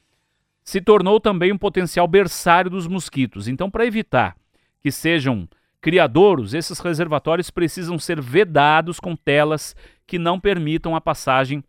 [0.63, 3.48] se tornou também um potencial berçário dos mosquitos.
[3.48, 4.36] Então, para evitar
[4.82, 5.48] que sejam
[5.82, 11.63] criadouros, esses reservatórios precisam ser vedados com telas que não permitam a passagem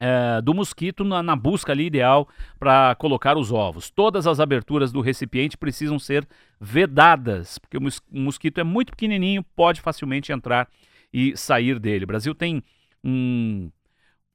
[0.00, 2.28] é, do mosquito na, na, busca ali ideal
[2.58, 3.90] para colocar os ovos.
[3.90, 6.26] Todas as aberturas do recipiente precisam ser
[6.60, 10.68] vedadas, porque o, mos o mosquito é muito pequenininho, pode facilmente entrar
[11.12, 12.04] e sair dele.
[12.04, 12.62] O Brasil tem
[13.02, 13.70] um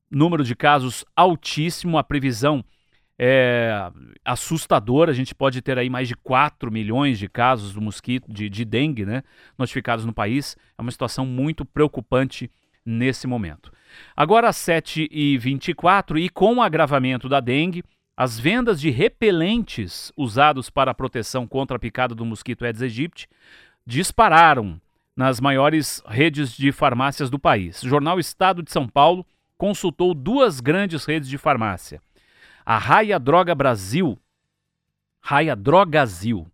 [0.09, 2.63] número de casos altíssimo, a previsão
[3.17, 3.91] é
[4.23, 5.11] assustadora.
[5.11, 8.63] A gente pode ter aí mais de 4 milhões de casos do mosquito, de, de
[8.63, 9.23] dengue, né,
[9.57, 10.55] notificados no país.
[10.77, 12.49] É uma situação muito preocupante
[12.85, 13.71] nesse momento.
[14.15, 17.83] Agora às 7h24 e com o agravamento da dengue,
[18.15, 23.27] as vendas de repelentes usados para a proteção contra a picada do mosquito Aedes aegypti
[23.85, 24.79] dispararam
[25.15, 27.81] nas maiores redes de farmácias do país.
[27.83, 29.25] O jornal Estado de São Paulo
[29.57, 32.01] consultou duas grandes redes de farmácia.
[32.65, 34.17] A Raia Droga Brasil,
[35.21, 36.47] Raia Drogazil?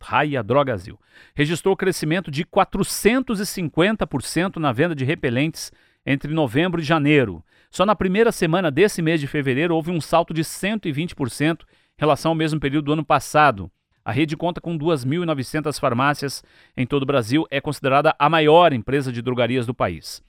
[0.00, 0.98] Raia Drogazil,
[1.34, 5.72] registrou crescimento de 450% na venda de repelentes
[6.04, 7.44] entre novembro e janeiro.
[7.70, 11.66] Só na primeira semana desse mês de fevereiro houve um salto de 120% em
[11.98, 13.70] relação ao mesmo período do ano passado.
[14.04, 16.44] A rede conta com 2.900 farmácias
[16.76, 20.22] em todo o Brasil, é considerada a maior empresa de drogarias do país.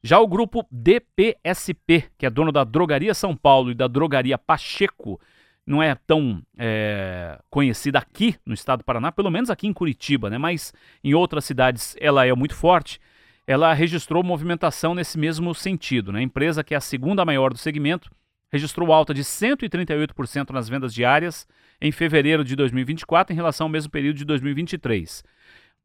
[0.00, 5.20] Já o grupo DPSP, que é dono da Drogaria São Paulo e da Drogaria Pacheco,
[5.68, 10.30] não é tão é, conhecida aqui no estado do Paraná, pelo menos aqui em Curitiba,
[10.30, 10.38] né?
[10.38, 10.72] mas
[11.04, 12.98] em outras cidades ela é muito forte.
[13.46, 16.10] Ela registrou movimentação nesse mesmo sentido.
[16.10, 16.20] Né?
[16.20, 18.10] A empresa, que é a segunda maior do segmento,
[18.50, 21.46] registrou alta de 138% nas vendas diárias
[21.80, 25.22] em fevereiro de 2024 em relação ao mesmo período de 2023.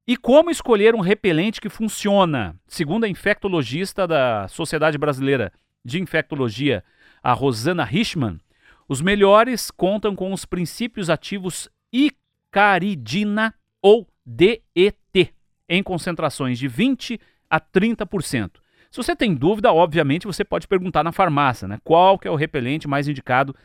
[0.08, 2.56] E como escolher um repelente que funciona?
[2.68, 5.52] Segundo a infectologista da Sociedade Brasileira
[5.84, 6.84] de Infectologia,
[7.22, 8.40] a Rosana Richman,
[8.88, 15.34] os melhores contam com os princípios ativos icaridina ou DET,
[15.68, 17.20] em concentrações de 20
[17.50, 18.52] a 30%.
[18.90, 21.80] Se você tem dúvida, obviamente você pode perguntar na farmácia, né?
[21.84, 23.56] Qual que é o repelente mais indicado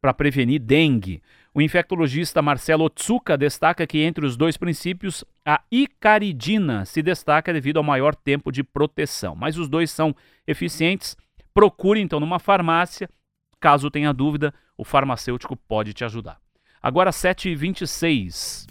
[0.00, 1.20] para prevenir dengue?
[1.52, 7.78] O infectologista Marcelo Otsuka destaca que entre os dois princípios, a icaridina se destaca devido
[7.78, 9.34] ao maior tempo de proteção.
[9.34, 10.14] Mas os dois são
[10.46, 11.16] eficientes.
[11.52, 13.10] Procure então numa farmácia.
[13.60, 16.38] Caso tenha dúvida, o farmacêutico pode te ajudar.
[16.80, 18.66] Agora 7h26.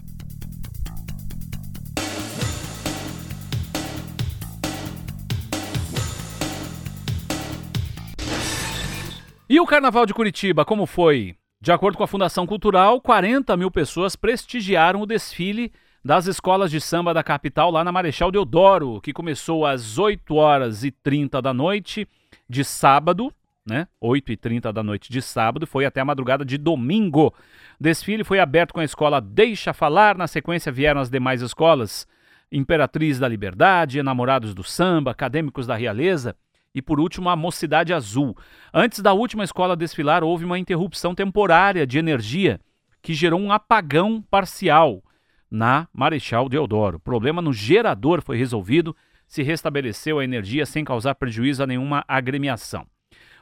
[9.49, 11.35] E o Carnaval de Curitiba, como foi?
[11.59, 15.71] De acordo com a Fundação Cultural, 40 mil pessoas prestigiaram o desfile
[16.03, 20.83] das escolas de samba da capital lá na Marechal Deodoro, que começou às 8 horas
[20.83, 22.07] e 30 da noite
[22.49, 23.33] de sábado,
[23.67, 23.87] né?
[23.99, 27.27] 8 e 30 da noite de sábado, foi até a madrugada de domingo.
[27.27, 32.07] O desfile foi aberto com a escola Deixa Falar, na sequência vieram as demais escolas,
[32.51, 36.35] Imperatriz da Liberdade, Enamorados do Samba, Acadêmicos da Realeza,
[36.73, 38.37] e por último, a Mocidade Azul.
[38.73, 42.59] Antes da última escola desfilar, houve uma interrupção temporária de energia
[43.01, 45.03] que gerou um apagão parcial
[45.49, 46.97] na Marechal Deodoro.
[46.97, 48.95] O problema no gerador foi resolvido,
[49.27, 52.85] se restabeleceu a energia sem causar prejuízo a nenhuma agremiação.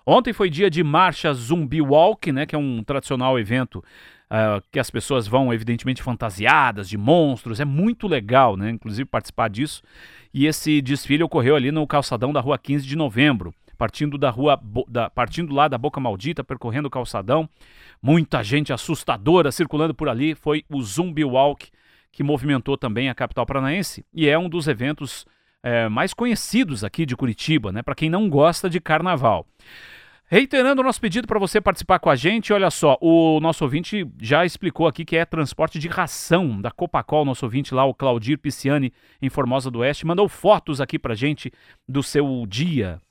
[0.06, 3.84] Ontem foi dia de marcha Zumbi Walk, né, que é um tradicional evento
[4.26, 7.60] uh, que as pessoas vão, evidentemente, fantasiadas de monstros.
[7.60, 9.82] É muito legal, né, inclusive, participar disso.
[10.32, 14.62] E esse desfile ocorreu ali no calçadão da rua 15 de novembro, partindo da rua
[14.88, 17.50] da, partindo lá da Boca Maldita, percorrendo o calçadão.
[18.00, 20.36] Muita gente assustadora circulando por ali.
[20.36, 21.70] Foi o Zumbi Walk
[22.12, 25.26] que movimentou também a capital paranaense e é um dos eventos
[25.66, 27.82] é, mais conhecidos aqui de Curitiba, né?
[27.82, 29.48] Para quem não gosta de carnaval.
[30.28, 34.08] Reiterando o nosso pedido para você participar com a gente, olha só, o nosso ouvinte
[34.22, 38.38] já explicou aqui que é transporte de ração da Copacol, nosso ouvinte lá, o Claudir
[38.38, 41.52] Pisciani, em Formosa do Oeste, mandou fotos aqui para gente
[41.88, 43.02] do seu dia,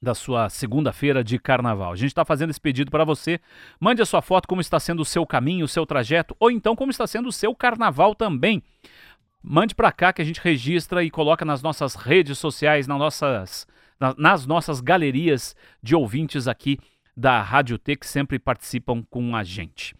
[0.00, 1.92] da sua segunda-feira de carnaval.
[1.92, 3.40] A gente está fazendo esse pedido para você.
[3.80, 6.76] Mande a sua foto, como está sendo o seu caminho, o seu trajeto, ou então
[6.76, 8.62] como está sendo o seu carnaval também.
[9.46, 13.66] Mande para cá que a gente registra e coloca nas nossas redes sociais, nas nossas
[14.16, 16.78] nas nossas galerias de ouvintes aqui
[17.14, 19.94] da Rádio T que sempre participam com a gente.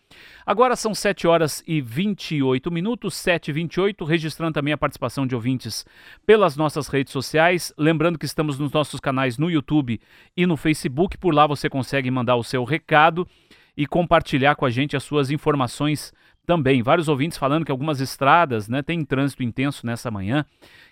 [0.46, 5.34] Agora são 7 horas e 28 minutos, 7 e 28, registrando também a participação de
[5.34, 5.84] ouvintes
[6.26, 7.70] pelas nossas redes sociais.
[7.76, 10.00] Lembrando que estamos nos nossos canais no YouTube
[10.34, 13.28] e no Facebook, por lá você consegue mandar o seu recado
[13.76, 16.14] e compartilhar com a gente as suas informações
[16.46, 16.82] também.
[16.82, 20.44] Vários ouvintes falando que algumas estradas né, têm trânsito intenso nessa manhã,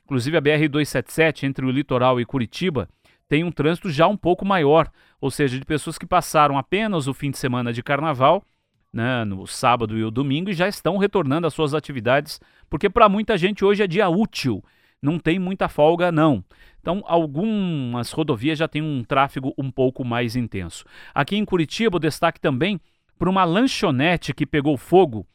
[0.04, 2.88] inclusive a BR-277 entre o litoral e Curitiba
[3.32, 7.14] tem um trânsito já um pouco maior, ou seja, de pessoas que passaram apenas o
[7.14, 8.44] fim de semana de carnaval,
[8.92, 12.38] né, no sábado e o domingo, e já estão retornando às suas atividades,
[12.68, 14.62] porque para muita gente hoje é dia útil,
[15.00, 16.44] não tem muita folga não.
[16.78, 20.84] Então, algumas rodovias já têm um tráfego um pouco mais intenso.
[21.14, 22.78] Aqui em Curitiba, o destaque também
[23.18, 25.26] para uma lanchonete que pegou fogo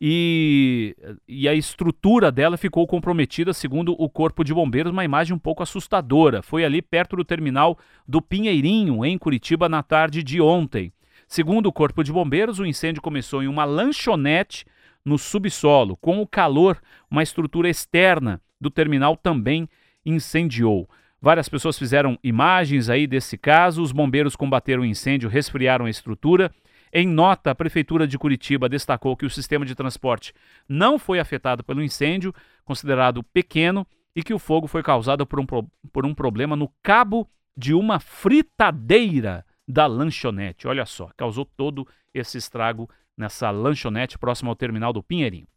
[0.00, 0.96] e,
[1.28, 5.62] e a estrutura dela ficou comprometida, segundo o Corpo de Bombeiros, uma imagem um pouco
[5.62, 6.42] assustadora.
[6.42, 10.92] Foi ali perto do terminal do Pinheirinho, em Curitiba, na tarde de ontem.
[11.26, 14.64] Segundo o Corpo de Bombeiros, o incêndio começou em uma lanchonete
[15.04, 15.96] no subsolo.
[15.96, 16.80] Com o calor,
[17.10, 19.68] uma estrutura externa do terminal também
[20.04, 20.88] incendiou.
[21.20, 23.82] Várias pessoas fizeram imagens aí desse caso.
[23.82, 26.50] Os bombeiros combateram o incêndio, resfriaram a estrutura
[26.96, 30.32] em nota, a Prefeitura de Curitiba destacou que o sistema de transporte
[30.68, 32.32] não foi afetado pelo incêndio,
[32.64, 35.46] considerado pequeno, e que o fogo foi causado por um,
[35.92, 40.68] por um problema no cabo de uma fritadeira da lanchonete.
[40.68, 45.48] Olha só, causou todo esse estrago nessa lanchonete próxima ao terminal do Pinheirinho.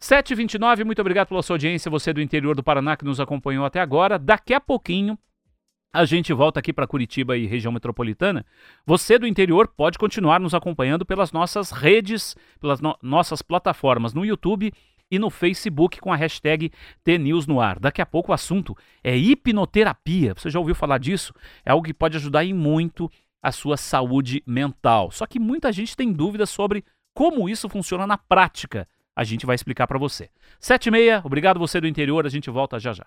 [0.00, 3.80] 7h29, muito obrigado pela sua audiência, você do interior do Paraná que nos acompanhou até
[3.80, 4.16] agora.
[4.16, 5.18] Daqui a pouquinho
[5.92, 8.44] a gente volta aqui para Curitiba e região metropolitana.
[8.84, 14.24] Você do interior pode continuar nos acompanhando pelas nossas redes, pelas no nossas plataformas no
[14.24, 14.72] YouTube
[15.10, 16.70] e no Facebook com a hashtag
[17.02, 17.78] TNews no ar.
[17.78, 20.34] Daqui a pouco o assunto é hipnoterapia.
[20.34, 21.32] Você já ouviu falar disso?
[21.64, 23.10] É algo que pode ajudar em muito
[23.42, 25.10] a sua saúde mental.
[25.10, 28.86] Só que muita gente tem dúvidas sobre como isso funciona na prática.
[29.16, 30.28] A gente vai explicar para você.
[30.60, 33.06] 7 e meia, obrigado você do interior, a gente volta já já.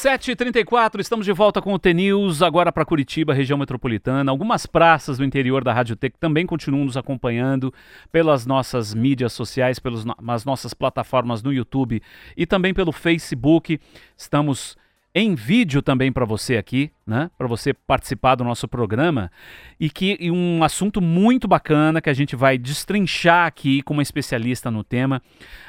[0.00, 4.32] 7h34, estamos de volta com o T-News, agora para Curitiba, região metropolitana.
[4.32, 7.70] Algumas praças do interior da Rádio Tec também continuam nos acompanhando
[8.10, 10.06] pelas nossas mídias sociais, pelas
[10.46, 12.02] nossas plataformas no YouTube
[12.34, 13.78] e também pelo Facebook.
[14.16, 14.74] Estamos
[15.14, 17.30] em vídeo também para você aqui, né?
[17.36, 19.30] Para você participar do nosso programa
[19.78, 24.02] e que e um assunto muito bacana que a gente vai destrinchar aqui com uma
[24.02, 25.20] especialista no tema.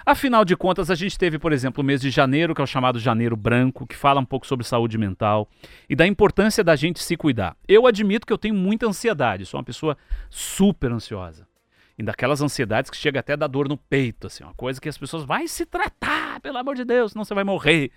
[0.06, 2.68] Afinal de contas, a gente teve, por exemplo, o mês de janeiro, que é o
[2.68, 5.50] chamado Janeiro Branco, que fala um pouco sobre saúde mental
[5.90, 7.58] e da importância da gente se cuidar.
[7.68, 9.98] Eu admito que eu tenho muita ansiedade, sou uma pessoa
[10.30, 11.48] super ansiosa.
[11.98, 14.90] E daquelas ansiedades que chega até a dar dor no peito, assim, uma coisa que
[14.90, 17.92] as pessoas vai se tratar, pelo amor de Deus, senão você vai morrer.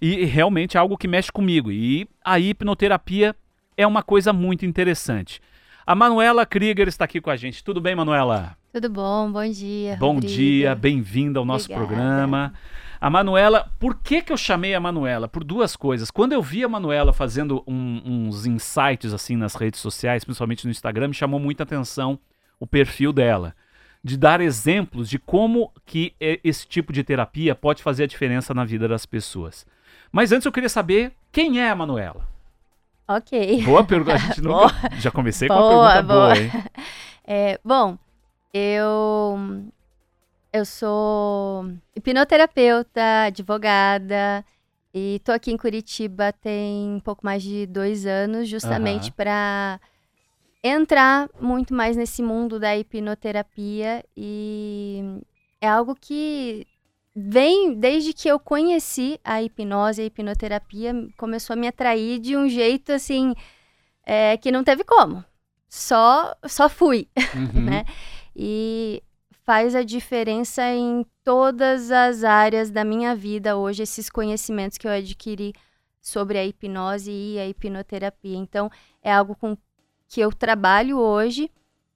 [0.00, 1.70] E realmente é algo que mexe comigo.
[1.70, 3.34] E a hipnoterapia
[3.76, 5.40] é uma coisa muito interessante.
[5.86, 7.62] A Manuela Krieger está aqui com a gente.
[7.62, 8.56] Tudo bem, Manuela?
[8.72, 9.96] Tudo bom, bom dia.
[9.96, 10.32] Bom Rodrigo.
[10.34, 11.86] dia, bem-vinda ao nosso Obrigada.
[11.86, 12.54] programa.
[13.00, 15.28] A Manuela, por que, que eu chamei a Manuela?
[15.28, 16.10] Por duas coisas.
[16.10, 20.70] Quando eu vi a Manuela fazendo um, uns insights assim nas redes sociais, principalmente no
[20.70, 22.18] Instagram, me chamou muita atenção
[22.58, 23.54] o perfil dela.
[24.02, 28.64] De dar exemplos de como que esse tipo de terapia pode fazer a diferença na
[28.64, 29.66] vida das pessoas.
[30.14, 32.24] Mas antes eu queria saber quem é a Manuela.
[33.08, 33.64] Ok.
[33.64, 34.14] Boa pergunta.
[34.14, 34.72] A gente nunca...
[35.00, 36.50] Já comecei boa, com uma pergunta boa, boa hein?
[37.26, 37.98] É, bom,
[38.52, 39.64] eu
[40.52, 44.44] eu sou hipnoterapeuta, advogada
[44.92, 49.14] e tô aqui em Curitiba tem um pouco mais de dois anos, justamente uhum.
[49.16, 49.80] para
[50.62, 55.18] entrar muito mais nesse mundo da hipnoterapia e
[55.60, 56.66] é algo que
[57.14, 62.48] vem desde que eu conheci a hipnose, a hipnoterapia, começou a me atrair de um
[62.48, 63.34] jeito assim
[64.04, 65.24] é, que não teve como.
[65.68, 67.62] Só, só fui, uhum.
[67.70, 67.84] né?
[68.34, 69.02] E
[69.44, 74.90] faz a diferença em todas as áreas da minha vida hoje, esses conhecimentos que eu
[74.90, 75.52] adquiri
[76.00, 78.36] sobre a hipnose e a hipnoterapia.
[78.36, 78.70] Então,
[79.02, 79.56] é algo com
[80.08, 81.50] que eu trabalho hoje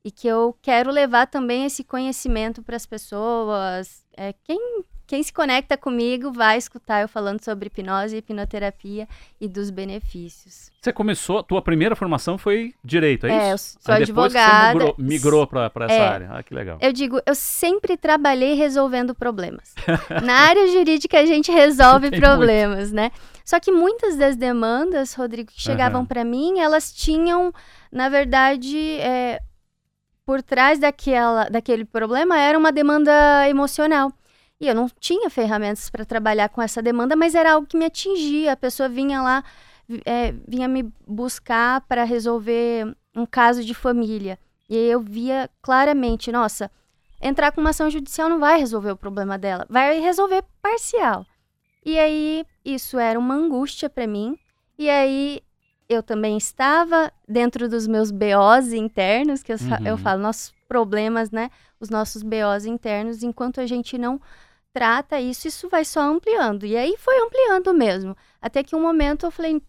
[0.05, 4.05] e que eu quero levar também esse conhecimento para as pessoas.
[4.17, 9.09] É, quem quem se conecta comigo vai escutar eu falando sobre hipnose, hipnoterapia
[9.41, 10.71] e dos benefícios.
[10.83, 13.43] Você começou, tua primeira formação foi direito, é, é isso?
[13.49, 14.79] É, eu sou Aí advogada.
[14.79, 16.29] Depois você migrou, migrou para essa é, área.
[16.31, 16.77] Ah, que legal.
[16.83, 19.75] Eu digo, eu sempre trabalhei resolvendo problemas.
[20.23, 22.97] Na área jurídica a gente resolve problemas, muito.
[22.97, 23.11] né?
[23.47, 26.07] Só que muitas das demandas, Rodrigo, que chegavam uhum.
[26.07, 27.51] para mim, elas tinham,
[27.91, 29.41] na verdade, é,
[30.27, 34.13] por trás daquela, daquele problema era uma demanda emocional.
[34.61, 37.85] E eu não tinha ferramentas para trabalhar com essa demanda, mas era algo que me
[37.85, 38.53] atingia.
[38.53, 39.45] A pessoa vinha lá,
[40.05, 44.39] é, vinha me buscar para resolver um caso de família.
[44.69, 46.71] E eu via claramente, nossa,
[47.21, 51.25] entrar com uma ação judicial não vai resolver o problema dela, vai resolver parcial.
[51.85, 54.37] E aí isso era uma angústia para mim.
[54.77, 55.41] E aí
[55.89, 59.87] eu também estava dentro dos meus BOs internos, que eu, uhum.
[59.87, 61.51] eu falo, nossos problemas, né?
[61.81, 64.21] Os nossos BOs internos, enquanto a gente não
[64.79, 66.65] trata isso, isso vai só ampliando.
[66.65, 68.17] E aí foi ampliando mesmo.
[68.41, 69.61] Até que um momento eu falei,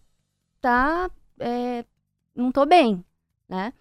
[0.60, 1.84] tá, é,
[2.32, 3.04] não tô bem,
[3.48, 3.72] né?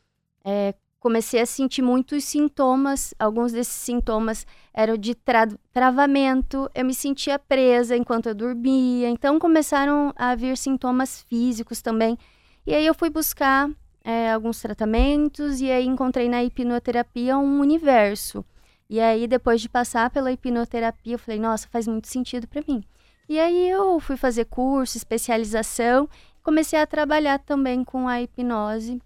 [0.44, 6.96] É, comecei a sentir muitos sintomas, alguns desses sintomas eram de tra travamento, eu me
[6.96, 12.18] sentia presa enquanto eu dormia, então começaram a vir sintomas físicos também.
[12.66, 13.70] E aí eu fui buscar
[14.04, 18.44] é, alguns tratamentos e aí encontrei na hipnoterapia um universo.
[18.90, 22.84] E aí, depois de passar pela hipnoterapia, eu falei, nossa, faz muito sentido para mim.
[23.28, 26.10] E aí eu fui fazer curso, especialização,
[26.42, 29.00] comecei a trabalhar também com a hipnose,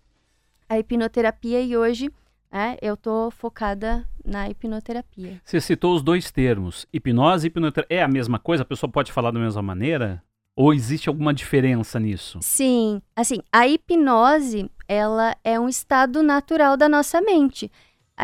[0.69, 2.09] a hipnoterapia, e hoje
[2.49, 5.41] é, eu tô focada na hipnoterapia.
[5.43, 7.97] Você citou os dois termos, hipnose e hipnoterapia.
[7.97, 8.63] É a mesma coisa?
[8.63, 10.23] A pessoa pode falar da mesma maneira?
[10.55, 12.39] Ou existe alguma diferença nisso?
[12.41, 17.69] Sim, assim, a hipnose, ela é um estado natural da nossa mente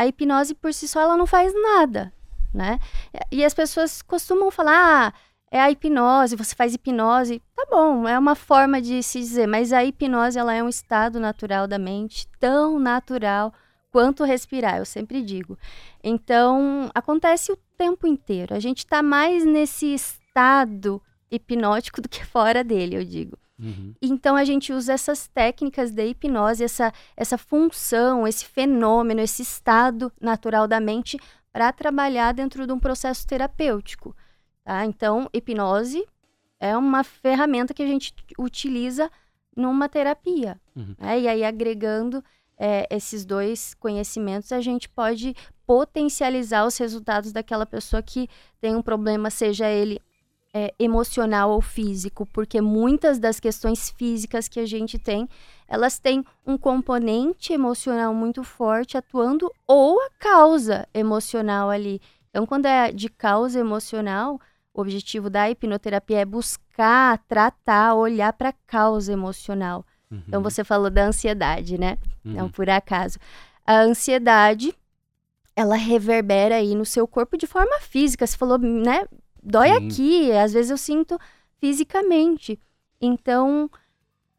[0.00, 2.10] a hipnose por si só ela não faz nada,
[2.54, 2.78] né?
[3.30, 5.12] E as pessoas costumam falar, ah,
[5.50, 7.42] é a hipnose, você faz hipnose.
[7.54, 11.20] Tá bom, é uma forma de se dizer, mas a hipnose ela é um estado
[11.20, 13.52] natural da mente, tão natural
[13.92, 15.58] quanto respirar, eu sempre digo.
[16.02, 18.54] Então, acontece o tempo inteiro.
[18.54, 23.36] A gente está mais nesse estado hipnótico do que fora dele, eu digo.
[23.60, 23.94] Uhum.
[24.00, 30.10] Então a gente usa essas técnicas de hipnose, essa, essa função, esse fenômeno, esse estado
[30.20, 31.18] natural da mente
[31.52, 34.16] para trabalhar dentro de um processo terapêutico.
[34.64, 34.84] Tá?
[34.84, 36.06] Então, hipnose
[36.58, 39.10] é uma ferramenta que a gente utiliza
[39.56, 40.60] numa terapia.
[40.76, 40.94] Uhum.
[40.98, 41.20] Né?
[41.20, 42.22] E aí, agregando
[42.58, 45.34] é, esses dois conhecimentos, a gente pode
[45.66, 48.28] potencializar os resultados daquela pessoa que
[48.60, 50.00] tem um problema, seja ele
[50.52, 55.28] é, emocional ou físico, porque muitas das questões físicas que a gente tem,
[55.68, 62.00] elas têm um componente emocional muito forte atuando ou a causa emocional ali.
[62.30, 64.40] Então, quando é de causa emocional,
[64.74, 69.84] o objetivo da hipnoterapia é buscar, tratar, olhar para a causa emocional.
[70.10, 70.22] Uhum.
[70.26, 71.98] Então, você falou da ansiedade, né?
[72.24, 72.32] Uhum.
[72.32, 73.18] Não por acaso.
[73.64, 74.74] A ansiedade,
[75.54, 78.26] ela reverbera aí no seu corpo de forma física.
[78.26, 79.04] Você falou, né?
[79.42, 79.86] Dói Sim.
[79.86, 81.18] aqui, às vezes eu sinto
[81.58, 82.58] fisicamente.
[83.00, 83.70] Então,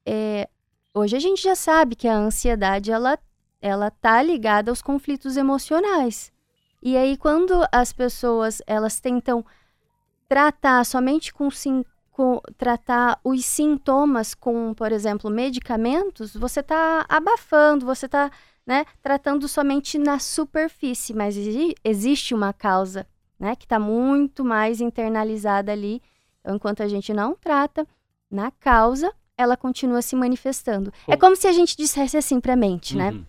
[0.06, 0.48] é,
[0.94, 3.18] hoje a gente já sabe que a ansiedade, ela,
[3.62, 6.32] ela tá ligada aos conflitos emocionais.
[6.82, 9.46] E aí, quando as pessoas elas tentam
[10.28, 17.86] tratar somente com, sim, com tratar os sintomas com, por exemplo, medicamentos, você está abafando,
[17.86, 18.32] você está
[18.66, 21.36] né, tratando somente na superfície, mas
[21.84, 23.08] existe uma causa
[23.42, 26.00] né, que está muito mais internalizada ali.
[26.40, 27.88] Então, enquanto a gente não trata
[28.30, 30.94] na causa, ela continua se manifestando.
[31.08, 33.10] É como se a gente dissesse assim para a mente, né?
[33.12, 33.26] Uhum.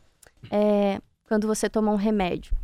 [0.50, 2.54] É, quando você toma um remédio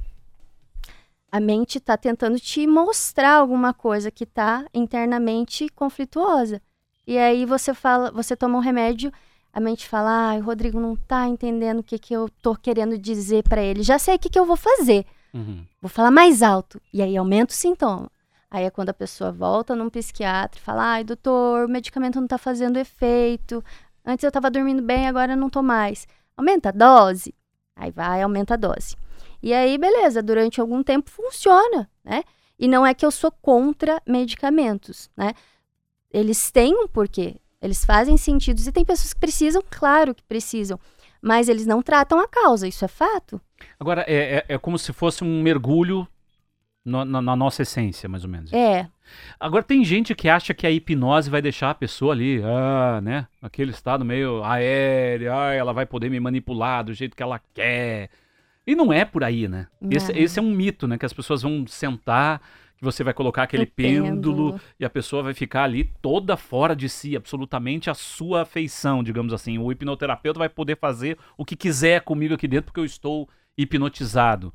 [1.31, 6.61] a mente está tentando te mostrar alguma coisa que está internamente conflituosa.
[7.07, 9.13] E aí você fala, você toma um remédio,
[9.53, 12.99] a mente fala: "Ah, o Rodrigo não está entendendo o que que eu tô querendo
[12.99, 13.83] dizer para ele.
[13.83, 15.05] Já sei o que que eu vou fazer.
[15.33, 15.65] Uhum.
[15.81, 16.81] Vou falar mais alto".
[16.93, 18.11] E aí aumenta o sintoma.
[18.51, 22.25] Aí é quando a pessoa volta num psiquiatra e fala: "Ai, doutor, o medicamento não
[22.25, 23.63] está fazendo efeito.
[24.05, 26.07] Antes eu estava dormindo bem, agora não tô mais".
[26.37, 27.35] Aumenta a dose.
[27.77, 28.97] Aí vai, aumenta a dose.
[29.43, 32.25] E aí, beleza, durante algum tempo funciona, né?
[32.59, 35.33] E não é que eu sou contra medicamentos, né?
[36.11, 38.61] Eles têm um porquê, eles fazem sentido.
[38.61, 40.81] E tem pessoas que precisam, claro que precisam,
[41.23, 43.41] mas eles não tratam a causa, isso é fato.
[43.79, 46.07] Agora, é, é, é como se fosse um mergulho
[46.85, 48.53] no, na, na, nossa essência, mais ou menos.
[48.53, 48.89] É.
[49.39, 53.27] Agora, tem gente que acha que a hipnose vai deixar a pessoa ali, ah, né?
[53.43, 58.11] Aquele estado meio aéreo, ah, ela vai poder me manipular do jeito que ela quer.
[58.67, 59.67] E não é por aí, né?
[59.91, 60.99] Esse, esse, é um mito, né?
[60.99, 62.41] Que as pessoas vão sentar,
[62.77, 66.77] que você vai colocar aquele pêndulo, pêndulo, e a pessoa vai ficar ali toda fora
[66.77, 69.59] de si, absolutamente a sua afeição, digamos assim.
[69.59, 73.29] O hipnoterapeuta vai poder fazer o que quiser comigo aqui dentro porque eu estou
[73.59, 74.55] hipnotizado.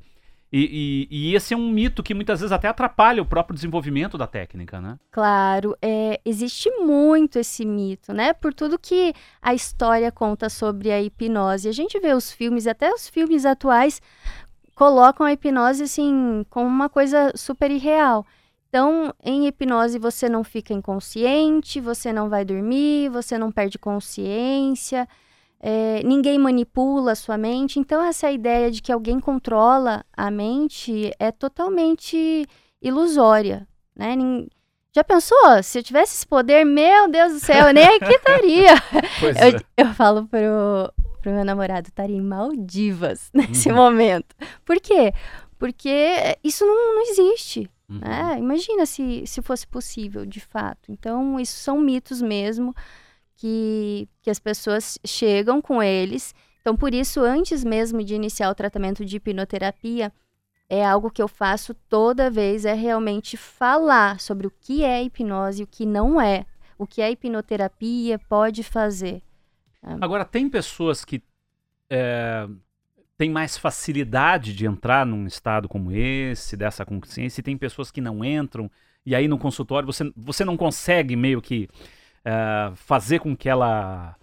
[0.56, 4.16] E, e, e, esse é um mito que muitas vezes até atrapalha o próprio desenvolvimento
[4.16, 4.96] da técnica, né?
[5.10, 8.32] Claro, é, existe muito esse mito, né?
[8.32, 11.68] Por tudo que a história conta sobre a hipnose.
[11.68, 14.00] A gente vê os filmes, até os filmes atuais
[14.76, 18.24] colocam a hipnose assim como uma coisa super irreal.
[18.68, 25.08] Então, em hipnose você não fica inconsciente, você não vai dormir, você não perde consciência
[25.66, 27.78] é, ninguém manipula a sua mente.
[27.78, 32.46] Então, essa ideia de que alguém controla a mente é totalmente
[32.82, 34.14] ilusória, né?
[34.94, 35.62] Já pensou?
[35.62, 38.74] Se eu tivesse esse poder, meu Deus do céu, eu nem aqui estaria.
[39.40, 39.60] eu, é.
[39.78, 40.92] eu falo pro,
[41.22, 43.76] pro meu namorado, estaria em Maldivas nesse uhum.
[43.76, 44.36] momento.
[44.66, 45.14] Por quê?
[45.58, 47.70] Porque isso não, não existe.
[47.88, 48.00] Uhum.
[48.00, 48.36] Né?
[48.38, 50.92] Imagina se, se fosse possível, de fato.
[50.92, 52.74] Então, isso são mitos mesmo
[53.36, 56.34] que, que as pessoas chegam com eles.
[56.60, 60.12] Então, por isso, antes mesmo de iniciar o tratamento de hipnoterapia,
[60.68, 65.60] é algo que eu faço toda vez, é realmente falar sobre o que é hipnose
[65.60, 66.46] e o que não é.
[66.78, 69.22] O que a hipnoterapia pode fazer.
[70.00, 71.22] Agora, tem pessoas que
[71.90, 72.48] é,
[73.16, 78.00] têm mais facilidade de entrar num estado como esse, dessa consciência, e tem pessoas que
[78.00, 78.70] não entram,
[79.04, 81.68] e aí no consultório você, você não consegue meio que
[82.24, 84.16] é, fazer com que ela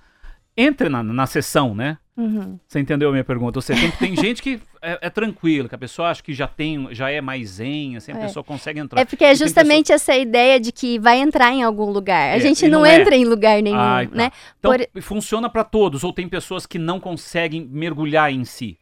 [0.55, 1.97] entre na, na sessão, né?
[2.15, 2.59] Uhum.
[2.67, 3.57] Você entendeu a minha pergunta?
[3.57, 6.47] Ou seja, tem, tem gente que é, é tranquilo, que a pessoa acha que já
[6.47, 8.21] tem, já é mais zen, assim, a é.
[8.21, 8.99] pessoa consegue entrar.
[9.01, 9.95] É porque é justamente pessoa...
[9.95, 12.31] essa ideia de que vai entrar em algum lugar.
[12.31, 12.99] A é, gente não, não é.
[12.99, 14.15] entra em lugar nenhum, ah, tá.
[14.15, 14.31] né?
[14.59, 15.01] Então, Por...
[15.01, 18.77] funciona para todos, ou tem pessoas que não conseguem mergulhar em si?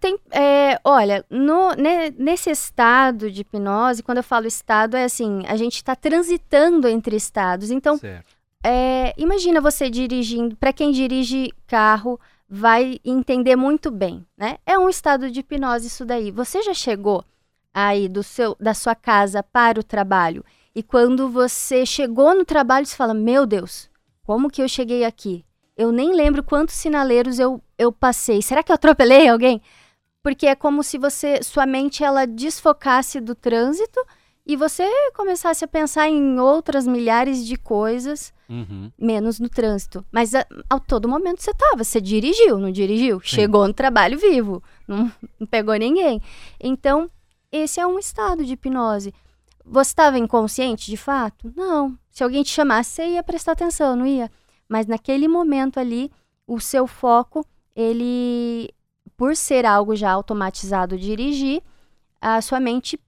[0.00, 5.42] Tem, é, olha, no, ne, nesse estado de hipnose, quando eu falo estado, é assim,
[5.46, 7.70] a gente está transitando entre estados.
[7.70, 7.98] Então,
[8.64, 12.18] é, imagina você dirigindo, para quem dirige carro,
[12.48, 14.58] vai entender muito bem, né?
[14.64, 16.30] É um estado de hipnose isso daí.
[16.30, 17.24] Você já chegou
[17.72, 22.86] aí do seu, da sua casa para o trabalho e quando você chegou no trabalho,
[22.86, 23.90] você fala: Meu Deus,
[24.24, 25.44] como que eu cheguei aqui?
[25.76, 28.40] Eu nem lembro quantos sinaleiros eu, eu passei.
[28.42, 29.60] Será que eu atropelei alguém?
[30.22, 34.00] Porque é como se você sua mente ela desfocasse do trânsito
[34.44, 38.90] e você começasse a pensar em outras milhares de coisas, uhum.
[38.98, 40.04] menos no trânsito.
[40.10, 43.20] Mas a, a, todo momento você estava, você dirigiu, não dirigiu?
[43.20, 43.26] Sim.
[43.26, 46.20] Chegou no trabalho vivo, não, não pegou ninguém.
[46.60, 47.08] Então,
[47.52, 49.14] esse é um estado de hipnose.
[49.64, 51.52] Você estava inconsciente de fato?
[51.54, 51.96] Não.
[52.10, 54.30] Se alguém te chamasse, você ia prestar atenção, não ia?
[54.68, 56.10] Mas naquele momento ali,
[56.46, 57.46] o seu foco,
[57.76, 58.70] ele,
[59.22, 61.62] por ser algo já automatizado dirigir,
[62.20, 62.98] a sua mente,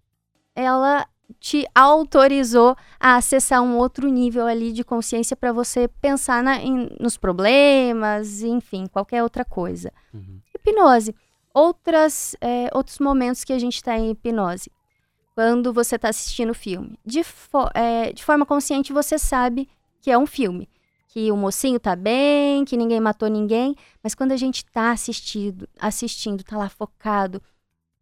[0.55, 1.09] ela
[1.41, 6.89] te autorizou a acessar um outro nível ali de consciência para você pensar na, em,
[7.01, 9.93] nos problemas, enfim, qualquer outra coisa.
[10.15, 10.39] Uhum.
[10.55, 11.17] Hipnose.
[11.53, 14.71] Outras, é, outros momentos que a gente está em hipnose.
[15.35, 16.97] Quando você está assistindo o filme.
[17.05, 19.69] De, fo é, de forma consciente, você sabe
[20.01, 20.69] que é um filme.
[21.15, 23.77] Que o mocinho tá bem, que ninguém matou ninguém.
[24.03, 27.41] Mas quando a gente está assistindo, assistindo, tá lá focado,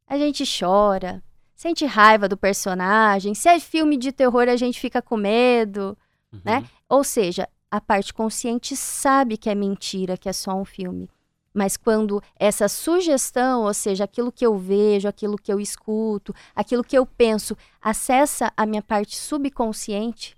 [0.06, 1.22] a gente chora,
[1.54, 3.34] sente raiva do personagem.
[3.34, 5.94] Se é filme de terror, a gente fica com medo,
[6.32, 6.40] uhum.
[6.42, 6.64] né?
[6.88, 11.06] Ou seja, a parte consciente sabe que é mentira, que é só um filme.
[11.52, 16.82] Mas quando essa sugestão, ou seja, aquilo que eu vejo, aquilo que eu escuto, aquilo
[16.82, 20.34] que eu penso, acessa a minha parte subconsciente,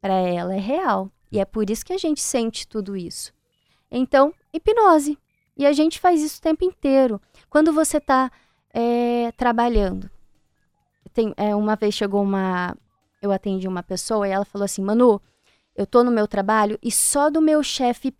[0.00, 1.08] para ela é real.
[1.30, 3.32] E é por isso que a gente sente tudo isso.
[3.90, 5.18] Então, hipnose.
[5.56, 7.20] E a gente faz isso o tempo inteiro.
[7.48, 8.30] Quando você está
[8.72, 10.10] é, trabalhando,
[11.14, 12.76] tem, é, uma vez chegou uma.
[13.22, 15.20] Eu atendi uma pessoa e ela falou assim: Manu,
[15.74, 18.14] eu tô no meu trabalho e só do meu chefe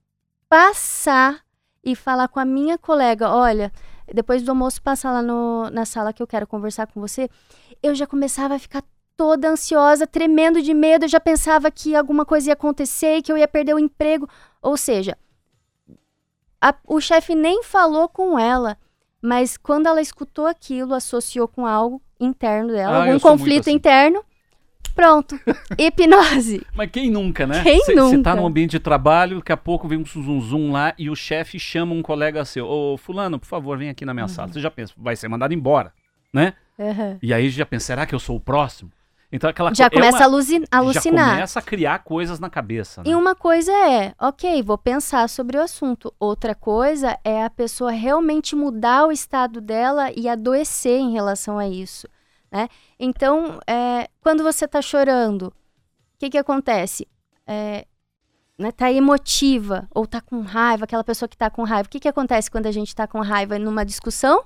[0.48, 1.44] passar
[1.84, 3.70] e falar com a minha colega: olha,
[4.12, 7.28] depois do almoço, passa lá no, na sala que eu quero conversar com você.
[7.82, 8.82] Eu já começava a ficar
[9.16, 13.38] toda ansiosa, tremendo de medo, eu já pensava que alguma coisa ia acontecer, que eu
[13.38, 14.28] ia perder o emprego.
[14.60, 15.16] Ou seja,
[16.60, 18.76] a, o chefe nem falou com ela,
[19.22, 23.72] mas quando ela escutou aquilo, associou com algo interno dela, ah, algum conflito assim.
[23.72, 24.24] interno.
[24.94, 25.38] Pronto,
[25.76, 26.66] hipnose.
[26.74, 27.62] Mas quem nunca, né?
[27.62, 28.16] Quem cê, nunca?
[28.16, 31.10] Você tá no ambiente de trabalho, daqui a pouco vem um zum zum lá e
[31.10, 32.66] o chefe chama um colega seu.
[32.66, 34.28] Ô, fulano, por favor, vem aqui na minha uhum.
[34.28, 34.48] sala.
[34.48, 35.92] Você já pensa, vai ser mandado embora,
[36.32, 36.54] né?
[36.78, 37.18] Uhum.
[37.22, 38.90] E aí já pensa, será que eu sou o próximo?
[39.30, 41.26] Então aquela Já começa é uma, a alucinar.
[41.26, 43.02] Já começa a criar coisas na cabeça.
[43.02, 43.10] Né?
[43.10, 46.14] E uma coisa é, ok, vou pensar sobre o assunto.
[46.18, 51.66] Outra coisa é a pessoa realmente mudar o estado dela e adoecer em relação a
[51.68, 52.08] isso.
[52.50, 52.68] Né?
[52.98, 55.52] Então, é, quando você está chorando, o
[56.18, 57.06] que, que acontece?
[57.46, 57.86] É,
[58.58, 61.86] né, tá emotiva ou tá com raiva, aquela pessoa que tá com raiva.
[61.86, 64.44] O que, que acontece quando a gente tá com raiva numa discussão?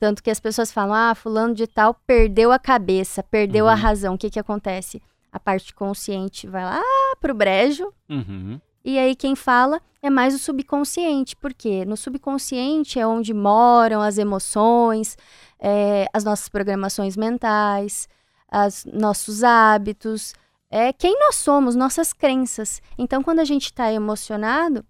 [0.00, 3.70] Tanto que as pessoas falam, ah, fulano de tal perdeu a cabeça, perdeu uhum.
[3.70, 4.14] a razão.
[4.14, 5.02] O que que acontece?
[5.30, 6.82] A parte consciente vai lá
[7.20, 7.92] pro brejo.
[8.08, 8.58] Uhum.
[8.82, 14.16] E aí quem fala é mais o subconsciente, porque no subconsciente é onde moram as
[14.16, 15.18] emoções,
[15.58, 18.08] é, as nossas programações mentais,
[18.50, 20.32] os nossos hábitos,
[20.70, 22.80] é quem nós somos, nossas crenças.
[22.96, 24.82] Então, quando a gente está emocionado,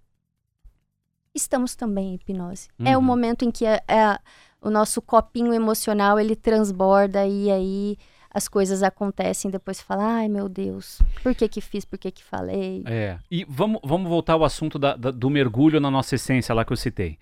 [1.35, 2.69] estamos também em hipnose.
[2.79, 2.87] Uhum.
[2.87, 3.07] É o uhum.
[3.07, 4.21] momento em que a, a
[4.61, 7.97] o nosso copinho emocional ele transborda e aí
[8.33, 12.11] as coisas acontecem depois você fala, ai meu Deus, por que que fiz, por que
[12.11, 12.85] que falei?
[12.87, 16.65] É, e vamos, vamos voltar ao assunto da, da, do mergulho na nossa essência lá
[16.65, 17.19] que eu citei.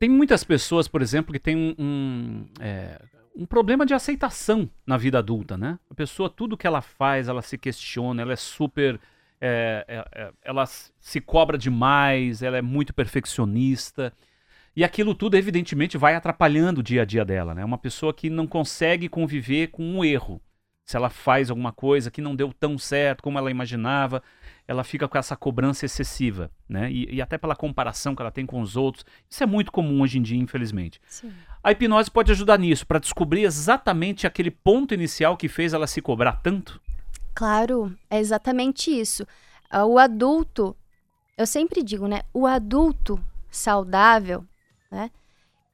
[0.00, 2.98] Tem muitas pessoas, por exemplo, que têm um, um, é,
[3.36, 5.78] um problema de aceitação na vida adulta, né?
[5.90, 8.98] A pessoa, tudo que ela faz, ela se questiona, ela é super...
[9.38, 14.10] É, é, é ela se cobra demais, ela é muito perfeccionista.
[14.74, 17.64] E aquilo tudo, evidentemente, vai atrapalhando o dia a dia dela, né?
[17.64, 20.40] Uma pessoa que não consegue conviver com um erro.
[20.86, 24.22] Se ela faz alguma coisa que não deu tão certo como ela imaginava,
[24.66, 26.90] ela fica com essa cobrança excessiva, né?
[26.90, 29.04] E, e até pela comparação que ela tem com os outros.
[29.28, 31.00] Isso é muito comum hoje em dia, infelizmente.
[31.06, 31.32] Sim.
[31.62, 36.00] A hipnose pode ajudar nisso, para descobrir exatamente aquele ponto inicial que fez ela se
[36.00, 36.80] cobrar tanto?
[37.34, 39.26] Claro, é exatamente isso.
[39.70, 40.76] Ah, o adulto,
[41.36, 42.22] eu sempre digo, né?
[42.34, 44.44] O adulto saudável,
[44.90, 45.10] né?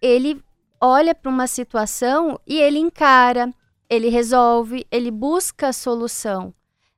[0.00, 0.42] Ele
[0.80, 3.52] olha para uma situação e ele encara,
[3.88, 6.52] ele resolve, ele busca a solução.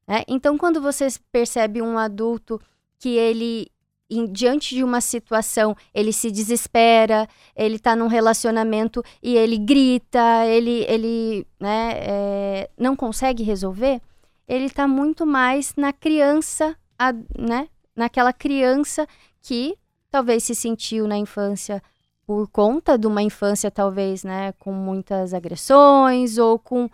[0.06, 0.24] Né?
[0.26, 2.60] Então, quando você percebe um adulto
[2.98, 3.70] que ele,
[4.10, 10.46] em, diante de uma situação, ele se desespera, ele está num relacionamento e ele grita,
[10.46, 14.00] ele, ele né, é, não consegue resolver,
[14.48, 19.06] ele está muito mais na criança, a, né, naquela criança
[19.42, 19.76] que
[20.10, 21.82] talvez se sentiu na infância
[22.29, 26.91] por conta de uma infância, talvez, né, com muitas agressões ou com,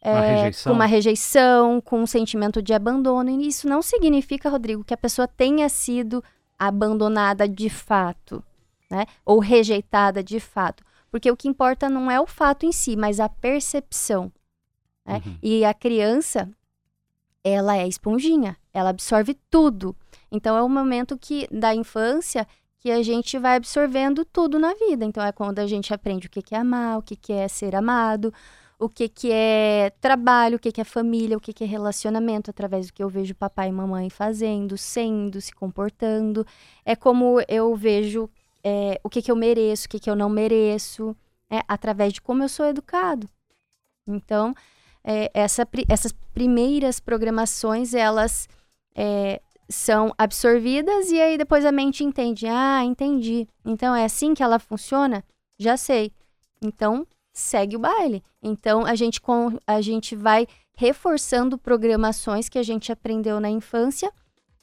[0.00, 0.70] é, uma rejeição.
[0.70, 3.28] com uma rejeição, com um sentimento de abandono.
[3.28, 6.22] E isso não significa, Rodrigo, que a pessoa tenha sido
[6.56, 8.40] abandonada de fato,
[8.88, 10.84] né, ou rejeitada de fato.
[11.10, 14.30] Porque o que importa não é o fato em si, mas a percepção.
[15.04, 15.20] Né?
[15.26, 15.36] Uhum.
[15.42, 16.48] E a criança,
[17.42, 19.96] ela é esponjinha, ela absorve tudo.
[20.30, 22.46] Então é o momento que da infância
[22.86, 25.04] que a gente vai absorvendo tudo na vida.
[25.04, 28.32] Então é quando a gente aprende o que é amar, o que é ser amado,
[28.78, 32.48] o que, que é trabalho, o que, que é família, o que, que é relacionamento,
[32.48, 36.46] através do que eu vejo papai e mamãe fazendo, sendo, se comportando.
[36.84, 38.30] É como eu vejo
[38.62, 41.16] é, o que, que eu mereço, o que, que eu não mereço,
[41.50, 43.28] é, através de como eu sou educado.
[44.06, 44.54] Então,
[45.02, 48.48] é, essa, essas primeiras programações, elas
[48.94, 52.46] é, são absorvidas e aí depois a mente entende.
[52.46, 53.48] Ah, entendi.
[53.64, 55.24] Então é assim que ela funciona?
[55.58, 56.12] Já sei.
[56.62, 58.22] Então segue o baile.
[58.42, 64.12] Então a gente, com, a gente vai reforçando programações que a gente aprendeu na infância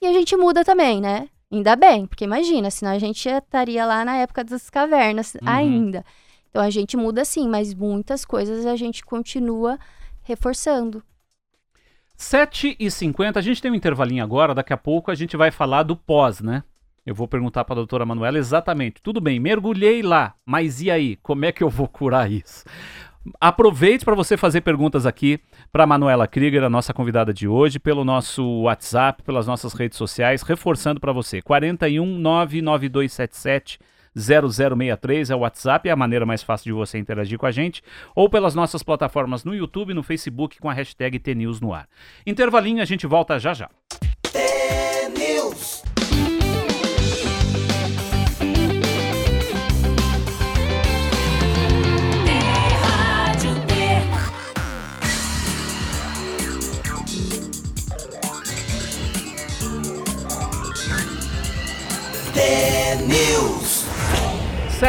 [0.01, 1.29] e a gente muda também, né?
[1.51, 5.41] Ainda bem, porque imagina, senão a gente estaria lá na época das cavernas uhum.
[5.45, 6.05] ainda.
[6.49, 9.77] Então a gente muda sim, mas muitas coisas a gente continua
[10.23, 11.03] reforçando.
[12.23, 15.95] 7h50, a gente tem um intervalinho agora, daqui a pouco a gente vai falar do
[15.95, 16.63] pós, né?
[17.05, 19.01] Eu vou perguntar para a doutora Manuela exatamente.
[19.01, 21.17] Tudo bem, mergulhei lá, mas e aí?
[21.17, 22.63] Como é que eu vou curar isso?
[23.39, 25.39] Aproveite para você fazer perguntas aqui
[25.71, 30.41] para Manuela Krieger, a nossa convidada de hoje, pelo nosso WhatsApp, pelas nossas redes sociais,
[30.41, 31.41] reforçando para você.
[31.41, 33.79] 41 99277
[34.15, 37.81] 0063 é o WhatsApp, é a maneira mais fácil de você interagir com a gente,
[38.15, 41.87] ou pelas nossas plataformas no YouTube, no Facebook com a hashtag TNews no ar.
[42.25, 43.69] Intervalinho, a gente volta já já.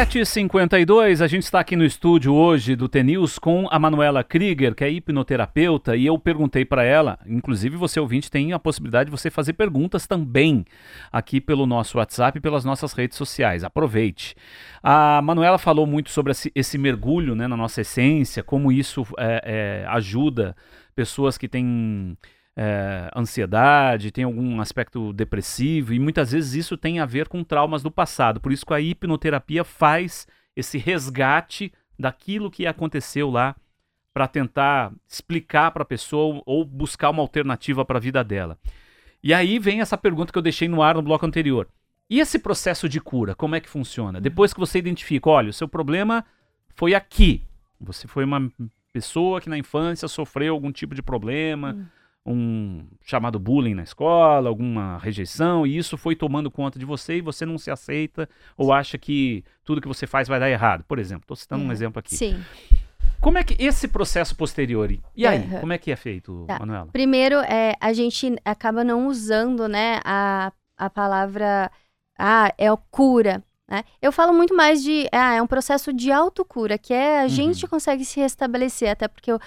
[0.05, 4.83] 7h52, a gente está aqui no estúdio hoje do TNews com a Manuela Krieger, que
[4.83, 9.31] é hipnoterapeuta, e eu perguntei para ela, inclusive você ouvinte tem a possibilidade de você
[9.31, 10.63] fazer perguntas também
[11.11, 13.63] aqui pelo nosso WhatsApp e pelas nossas redes sociais.
[13.63, 14.35] Aproveite.
[14.81, 19.87] A Manuela falou muito sobre esse, mergulho né, na nossa essência, como isso é, é,
[19.87, 20.55] ajuda
[20.95, 22.15] pessoas que têm
[22.55, 27.83] é, ansiedade, tem algum aspecto depressivo, e muitas vezes isso tem a ver com traumas
[27.83, 28.39] do passado.
[28.39, 33.55] Por isso que a hipnoterapia faz esse resgate daquilo que aconteceu lá
[34.13, 38.57] para tentar explicar para a pessoa ou buscar uma alternativa para a vida dela.
[39.21, 41.67] E aí vem essa pergunta que eu deixei no ar no bloco anterior.
[42.09, 44.21] E esse processo de cura, como é que funciona?
[44.21, 46.23] Depois que você identifica, olha, o seu problema
[46.75, 47.43] foi aqui.
[47.81, 48.49] Você foi uma
[48.93, 51.85] pessoa que na infância sofreu algum tipo de problema, hum
[52.25, 57.21] um chamado bullying na escola, alguma rejeição, e isso foi tomando conta de você e
[57.21, 60.83] você não se aceita ou acha que tudo que você faz vai dar errado.
[60.87, 62.15] Por exemplo, estou citando um exemplo aqui.
[62.15, 62.43] Sim.
[63.21, 65.59] Como é que esse processo posterior, e aí, uhum.
[65.59, 66.59] como é que é feito, tá.
[66.59, 66.87] Manuela?
[66.91, 71.71] Primeiro, é, a gente acaba não usando, né, a, a palavra,
[72.17, 73.83] ah, é o cura, né?
[73.99, 77.29] Eu falo muito mais de, ah, é um processo de autocura, que é a uhum.
[77.29, 79.39] gente consegue se restabelecer, até porque eu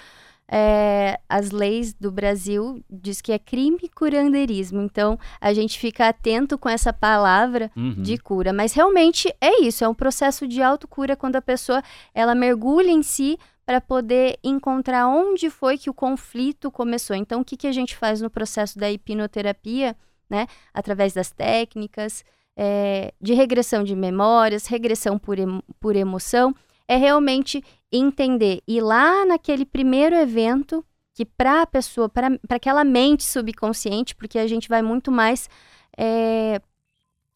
[0.51, 4.81] é, as leis do Brasil diz que é crime curandeirismo.
[4.81, 8.01] Então, a gente fica atento com essa palavra uhum.
[8.01, 8.51] de cura.
[8.51, 11.83] Mas realmente é isso, é um processo de autocura quando a pessoa
[12.15, 17.15] ela mergulha em si para poder encontrar onde foi que o conflito começou.
[17.15, 19.95] Então, o que, que a gente faz no processo da hipnoterapia,
[20.27, 20.47] né?
[20.73, 22.25] Através das técnicas
[22.57, 26.55] é, de regressão de memórias, regressão por, em, por emoção,
[26.87, 28.61] é realmente entender.
[28.67, 34.47] E lá naquele primeiro evento, que para a pessoa, para aquela mente subconsciente, porque a
[34.47, 35.49] gente vai muito mais.
[35.97, 36.61] É,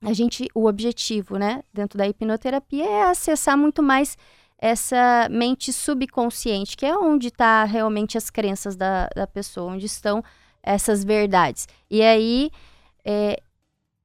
[0.01, 4.17] a gente, o objetivo, né, dentro da hipnoterapia é acessar muito mais
[4.57, 10.23] essa mente subconsciente, que é onde está realmente as crenças da, da pessoa, onde estão
[10.61, 11.67] essas verdades.
[11.89, 12.49] E aí,
[13.03, 13.41] é,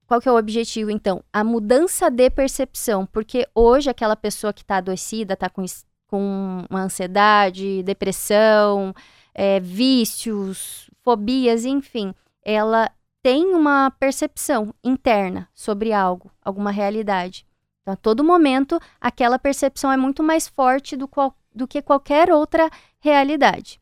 [0.09, 1.23] qual que é o objetivo, então?
[1.33, 5.63] A mudança de percepção, porque hoje aquela pessoa que está adoecida, está com
[6.09, 8.93] com ansiedade, depressão,
[9.35, 12.91] é, vícios, fobias, enfim, ela
[13.23, 17.47] tem uma percepção interna sobre algo, alguma realidade.
[17.83, 22.33] Então, a todo momento, aquela percepção é muito mais forte do, qual, do que qualquer
[22.33, 23.81] outra realidade.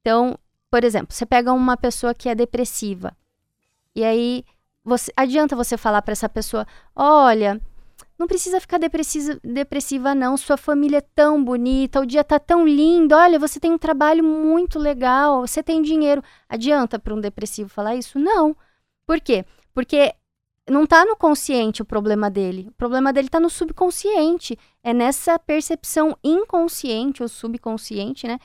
[0.00, 0.38] Então,
[0.70, 3.16] por exemplo, você pega uma pessoa que é depressiva,
[3.94, 4.44] e aí
[4.84, 7.60] você, adianta você falar para essa pessoa: olha,
[8.18, 10.36] não precisa ficar depressiva, não.
[10.36, 13.14] Sua família é tão bonita, o dia tá tão lindo.
[13.14, 16.22] Olha, você tem um trabalho muito legal, você tem dinheiro.
[16.48, 18.18] Adianta para um depressivo falar isso?
[18.18, 18.56] Não.
[19.06, 19.44] Por quê?
[19.72, 20.12] Porque
[20.68, 22.66] não tá no consciente o problema dele.
[22.68, 24.58] O problema dele tá no subconsciente.
[24.82, 28.38] É nessa percepção inconsciente ou subconsciente, né?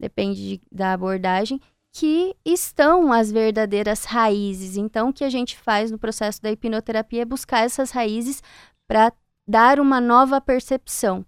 [0.00, 1.60] Depende de, da abordagem,
[1.92, 4.76] que estão as verdadeiras raízes.
[4.76, 8.42] Então, o que a gente faz no processo da hipnoterapia é buscar essas raízes
[8.86, 9.12] para
[9.46, 11.24] dar uma nova percepção.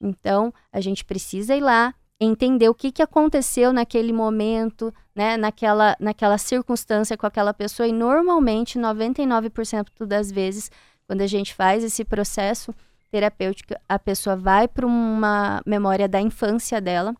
[0.00, 5.96] Então, a gente precisa ir lá, entender o que, que aconteceu naquele momento, né, naquela,
[5.98, 7.86] naquela circunstância com aquela pessoa.
[7.86, 10.70] E normalmente, 99% das vezes,
[11.06, 12.74] quando a gente faz esse processo
[13.10, 17.14] terapêutico, a pessoa vai para uma memória da infância dela,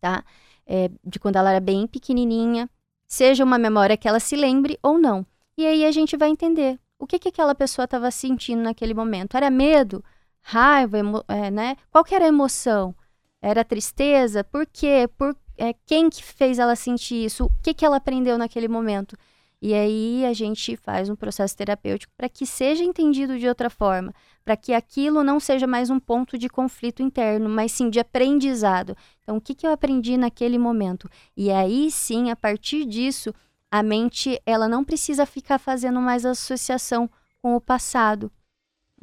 [0.00, 0.24] tá?
[0.66, 2.70] É, de quando ela era bem pequenininha,
[3.06, 5.26] seja uma memória que ela se lembre ou não.
[5.58, 9.36] E aí a gente vai entender o que, que aquela pessoa estava sentindo naquele momento.
[9.36, 10.04] Era medo?
[10.42, 10.98] Raiva?
[11.26, 11.76] É, né?
[11.90, 12.94] Qual era a emoção?
[13.42, 14.44] Era tristeza?
[14.44, 15.08] Por quê?
[15.16, 17.46] Por é, quem que fez ela sentir isso?
[17.46, 19.16] O que, que ela aprendeu naquele momento?
[19.62, 24.14] E aí a gente faz um processo terapêutico para que seja entendido de outra forma,
[24.42, 28.96] para que aquilo não seja mais um ponto de conflito interno, mas sim de aprendizado.
[29.22, 31.10] Então, o que, que eu aprendi naquele momento?
[31.36, 33.34] E aí sim, a partir disso,
[33.70, 37.08] a mente ela não precisa ficar fazendo mais associação
[37.40, 38.30] com o passado.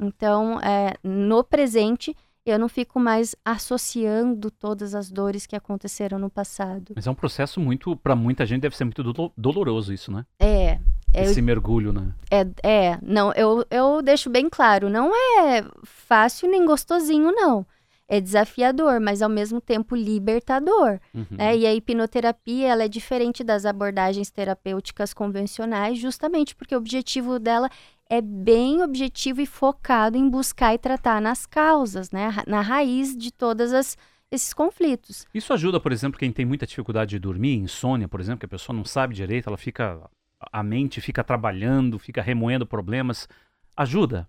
[0.00, 2.14] Então, é, no presente,
[2.44, 6.92] eu não fico mais associando todas as dores que aconteceram no passado.
[6.94, 10.24] Mas é um processo muito, para muita gente, deve ser muito do doloroso isso, né?
[10.38, 10.78] É.
[11.12, 12.12] é Esse eu, mergulho, né?
[12.30, 17.66] É, é, não, eu, eu deixo bem claro, não é fácil nem gostosinho, não.
[18.08, 20.98] É desafiador, mas ao mesmo tempo libertador.
[21.14, 21.26] Uhum.
[21.30, 21.58] Né?
[21.58, 27.68] E a hipnoterapia ela é diferente das abordagens terapêuticas convencionais, justamente porque o objetivo dela
[28.08, 32.30] é bem objetivo e focado em buscar e tratar nas causas, né?
[32.46, 33.96] Na raiz de todas as
[34.30, 35.26] esses conflitos.
[35.32, 38.48] Isso ajuda, por exemplo, quem tem muita dificuldade de dormir, insônia, por exemplo, que a
[38.48, 40.08] pessoa não sabe direito, ela fica
[40.52, 43.28] a mente fica trabalhando, fica remoendo problemas.
[43.76, 44.28] Ajuda?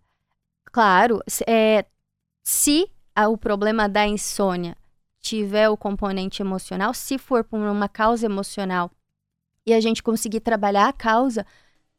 [0.71, 1.86] Claro, é,
[2.43, 2.89] se
[3.28, 4.78] o problema da insônia
[5.20, 8.89] tiver o componente emocional, se for por uma causa emocional
[9.65, 11.45] e a gente conseguir trabalhar a causa,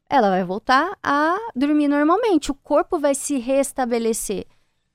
[0.09, 2.51] ela vai voltar a dormir normalmente.
[2.51, 4.47] O corpo vai se restabelecer.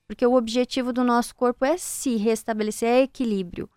[0.08, 3.70] Porque o objetivo do nosso corpo é se restabelecer, é equilíbrio.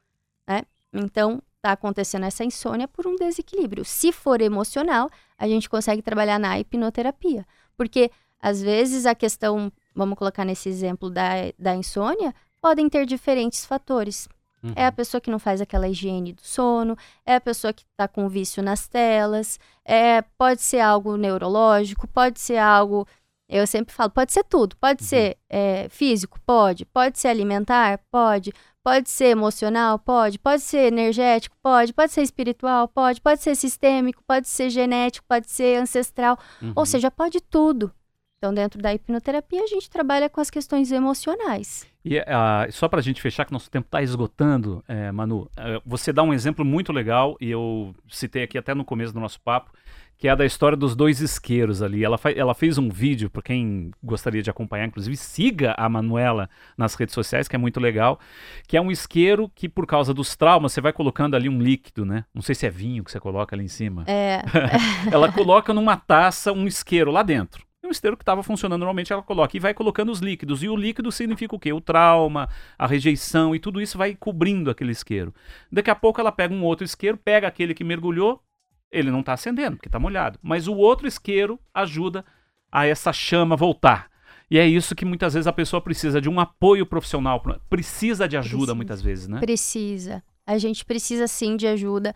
[0.46, 0.62] Né?
[0.92, 3.84] Então, está acontecendo essa insônia por um desequilíbrio.
[3.84, 7.46] Se for emocional, a gente consegue trabalhar na hipnoterapia.
[7.76, 11.28] Porque, às vezes, a questão, vamos colocar nesse exemplo da,
[11.59, 14.28] da insônia, podem ter diferentes fatores.
[14.62, 14.72] Uhum.
[14.74, 16.96] É a pessoa que não faz aquela higiene do sono,
[17.26, 22.40] é a pessoa que está com vício nas telas, é, pode ser algo neurológico, pode
[22.40, 23.07] ser algo.
[23.49, 24.76] Eu sempre falo, pode ser tudo.
[24.76, 25.09] Pode uhum.
[25.09, 26.38] ser é, físico?
[26.44, 26.84] Pode.
[26.84, 27.99] Pode ser alimentar?
[28.11, 28.53] Pode.
[28.84, 29.99] Pode ser emocional?
[29.99, 30.38] Pode.
[30.38, 31.57] Pode ser energético?
[31.62, 31.94] Pode.
[31.94, 32.88] Pode ser espiritual?
[32.88, 33.22] Pode.
[33.22, 34.22] Pode ser sistêmico?
[34.26, 35.26] Pode ser genético?
[35.26, 36.38] Pode ser ancestral?
[36.61, 36.72] Uhum.
[36.76, 37.90] Ou seja, pode tudo.
[38.39, 41.84] Então, dentro da hipnoterapia, a gente trabalha com as questões emocionais.
[42.05, 45.82] E uh, só para a gente fechar, que nosso tempo está esgotando, é, Manu, uh,
[45.84, 49.41] você dá um exemplo muito legal, e eu citei aqui até no começo do nosso
[49.41, 49.72] papo,
[50.16, 52.05] que é a da história dos dois isqueiros ali.
[52.05, 56.95] Ela, ela fez um vídeo, para quem gostaria de acompanhar, inclusive siga a Manuela nas
[56.95, 58.20] redes sociais, que é muito legal,
[58.68, 62.05] que é um isqueiro que, por causa dos traumas, você vai colocando ali um líquido,
[62.05, 62.24] né?
[62.32, 64.05] Não sei se é vinho que você coloca ali em cima.
[64.07, 64.43] É.
[65.11, 69.22] ela coloca numa taça um isqueiro lá dentro um esteiro que estava funcionando normalmente, ela
[69.22, 70.62] coloca e vai colocando os líquidos.
[70.62, 71.72] E o líquido significa o quê?
[71.72, 75.32] O trauma, a rejeição e tudo isso vai cobrindo aquele isqueiro.
[75.70, 78.42] Daqui a pouco ela pega um outro isqueiro, pega aquele que mergulhou,
[78.90, 80.38] ele não está acendendo, porque está molhado.
[80.42, 82.24] Mas o outro isqueiro ajuda
[82.70, 84.10] a essa chama voltar.
[84.50, 88.36] E é isso que muitas vezes a pessoa precisa de um apoio profissional, precisa de
[88.36, 88.74] ajuda precisa.
[88.74, 89.40] muitas vezes, né?
[89.40, 90.22] Precisa.
[90.46, 92.14] A gente precisa sim de ajuda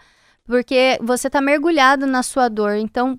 [0.53, 2.75] porque você está mergulhado na sua dor.
[2.75, 3.19] Então,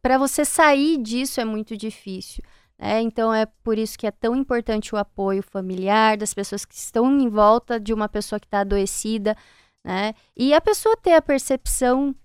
[0.00, 2.42] para você sair disso é muito difícil.
[2.78, 3.02] Né?
[3.02, 7.20] Então, é por isso que é tão importante o apoio familiar das pessoas que estão
[7.20, 9.36] em volta de uma pessoa que está adoecida,
[9.84, 10.14] né?
[10.34, 12.16] E a pessoa ter a percepção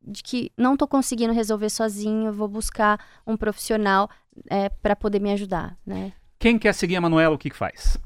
[0.00, 4.08] de que não estou conseguindo resolver sozinho, vou buscar um profissional
[4.48, 6.12] é, para poder me ajudar, né?
[6.38, 7.98] Quem quer seguir a Manuela, o que, que faz?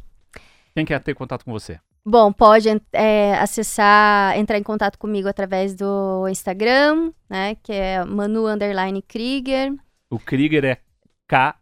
[0.75, 1.79] Quem quer ter contato com você?
[2.07, 7.55] Bom, pode é, acessar, entrar em contato comigo através do Instagram, né?
[7.63, 9.73] Que é Manu Underline Krieger.
[10.11, 10.79] O Krieger é
[11.27, 11.57] K-R-U-E-G-E-R,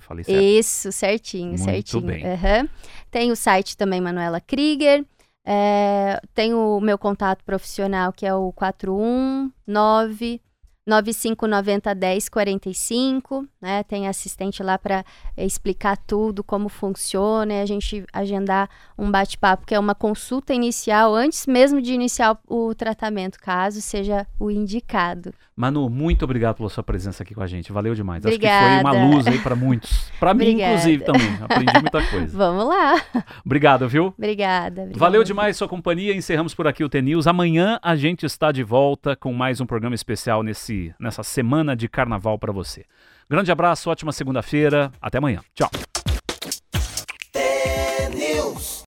[0.00, 0.42] falei certo?
[0.42, 2.02] Isso, certinho, Muito certinho.
[2.02, 2.24] Bem.
[2.24, 2.66] Uhum.
[3.10, 5.04] Tem o site também, Manuela Krieger.
[5.44, 10.40] É, tem o meu contato profissional, que é o 419
[10.88, 13.82] 9590 1045, né?
[13.82, 15.04] Tem assistente lá para
[15.36, 21.14] explicar tudo, como funciona, e a gente agendar um bate-papo, que é uma consulta inicial,
[21.14, 25.34] antes mesmo de iniciar o tratamento, caso seja o indicado.
[25.58, 27.72] Manu, muito obrigado pela sua presença aqui com a gente.
[27.72, 28.24] Valeu demais.
[28.24, 28.56] Obrigada.
[28.56, 30.08] Acho que foi uma luz aí para muitos.
[30.20, 31.36] Para mim, inclusive, também.
[31.42, 32.30] Aprendi muita coisa.
[32.38, 33.02] Vamos lá.
[33.44, 34.14] Obrigado, viu?
[34.16, 35.00] Obrigada, obrigada.
[35.00, 36.14] Valeu demais sua companhia.
[36.14, 37.26] Encerramos por aqui o T-News.
[37.26, 41.88] Amanhã a gente está de volta com mais um programa especial nesse nessa semana de
[41.88, 42.84] carnaval para você.
[43.28, 45.40] Grande abraço, ótima segunda-feira, até amanhã.
[45.56, 45.68] Tchau.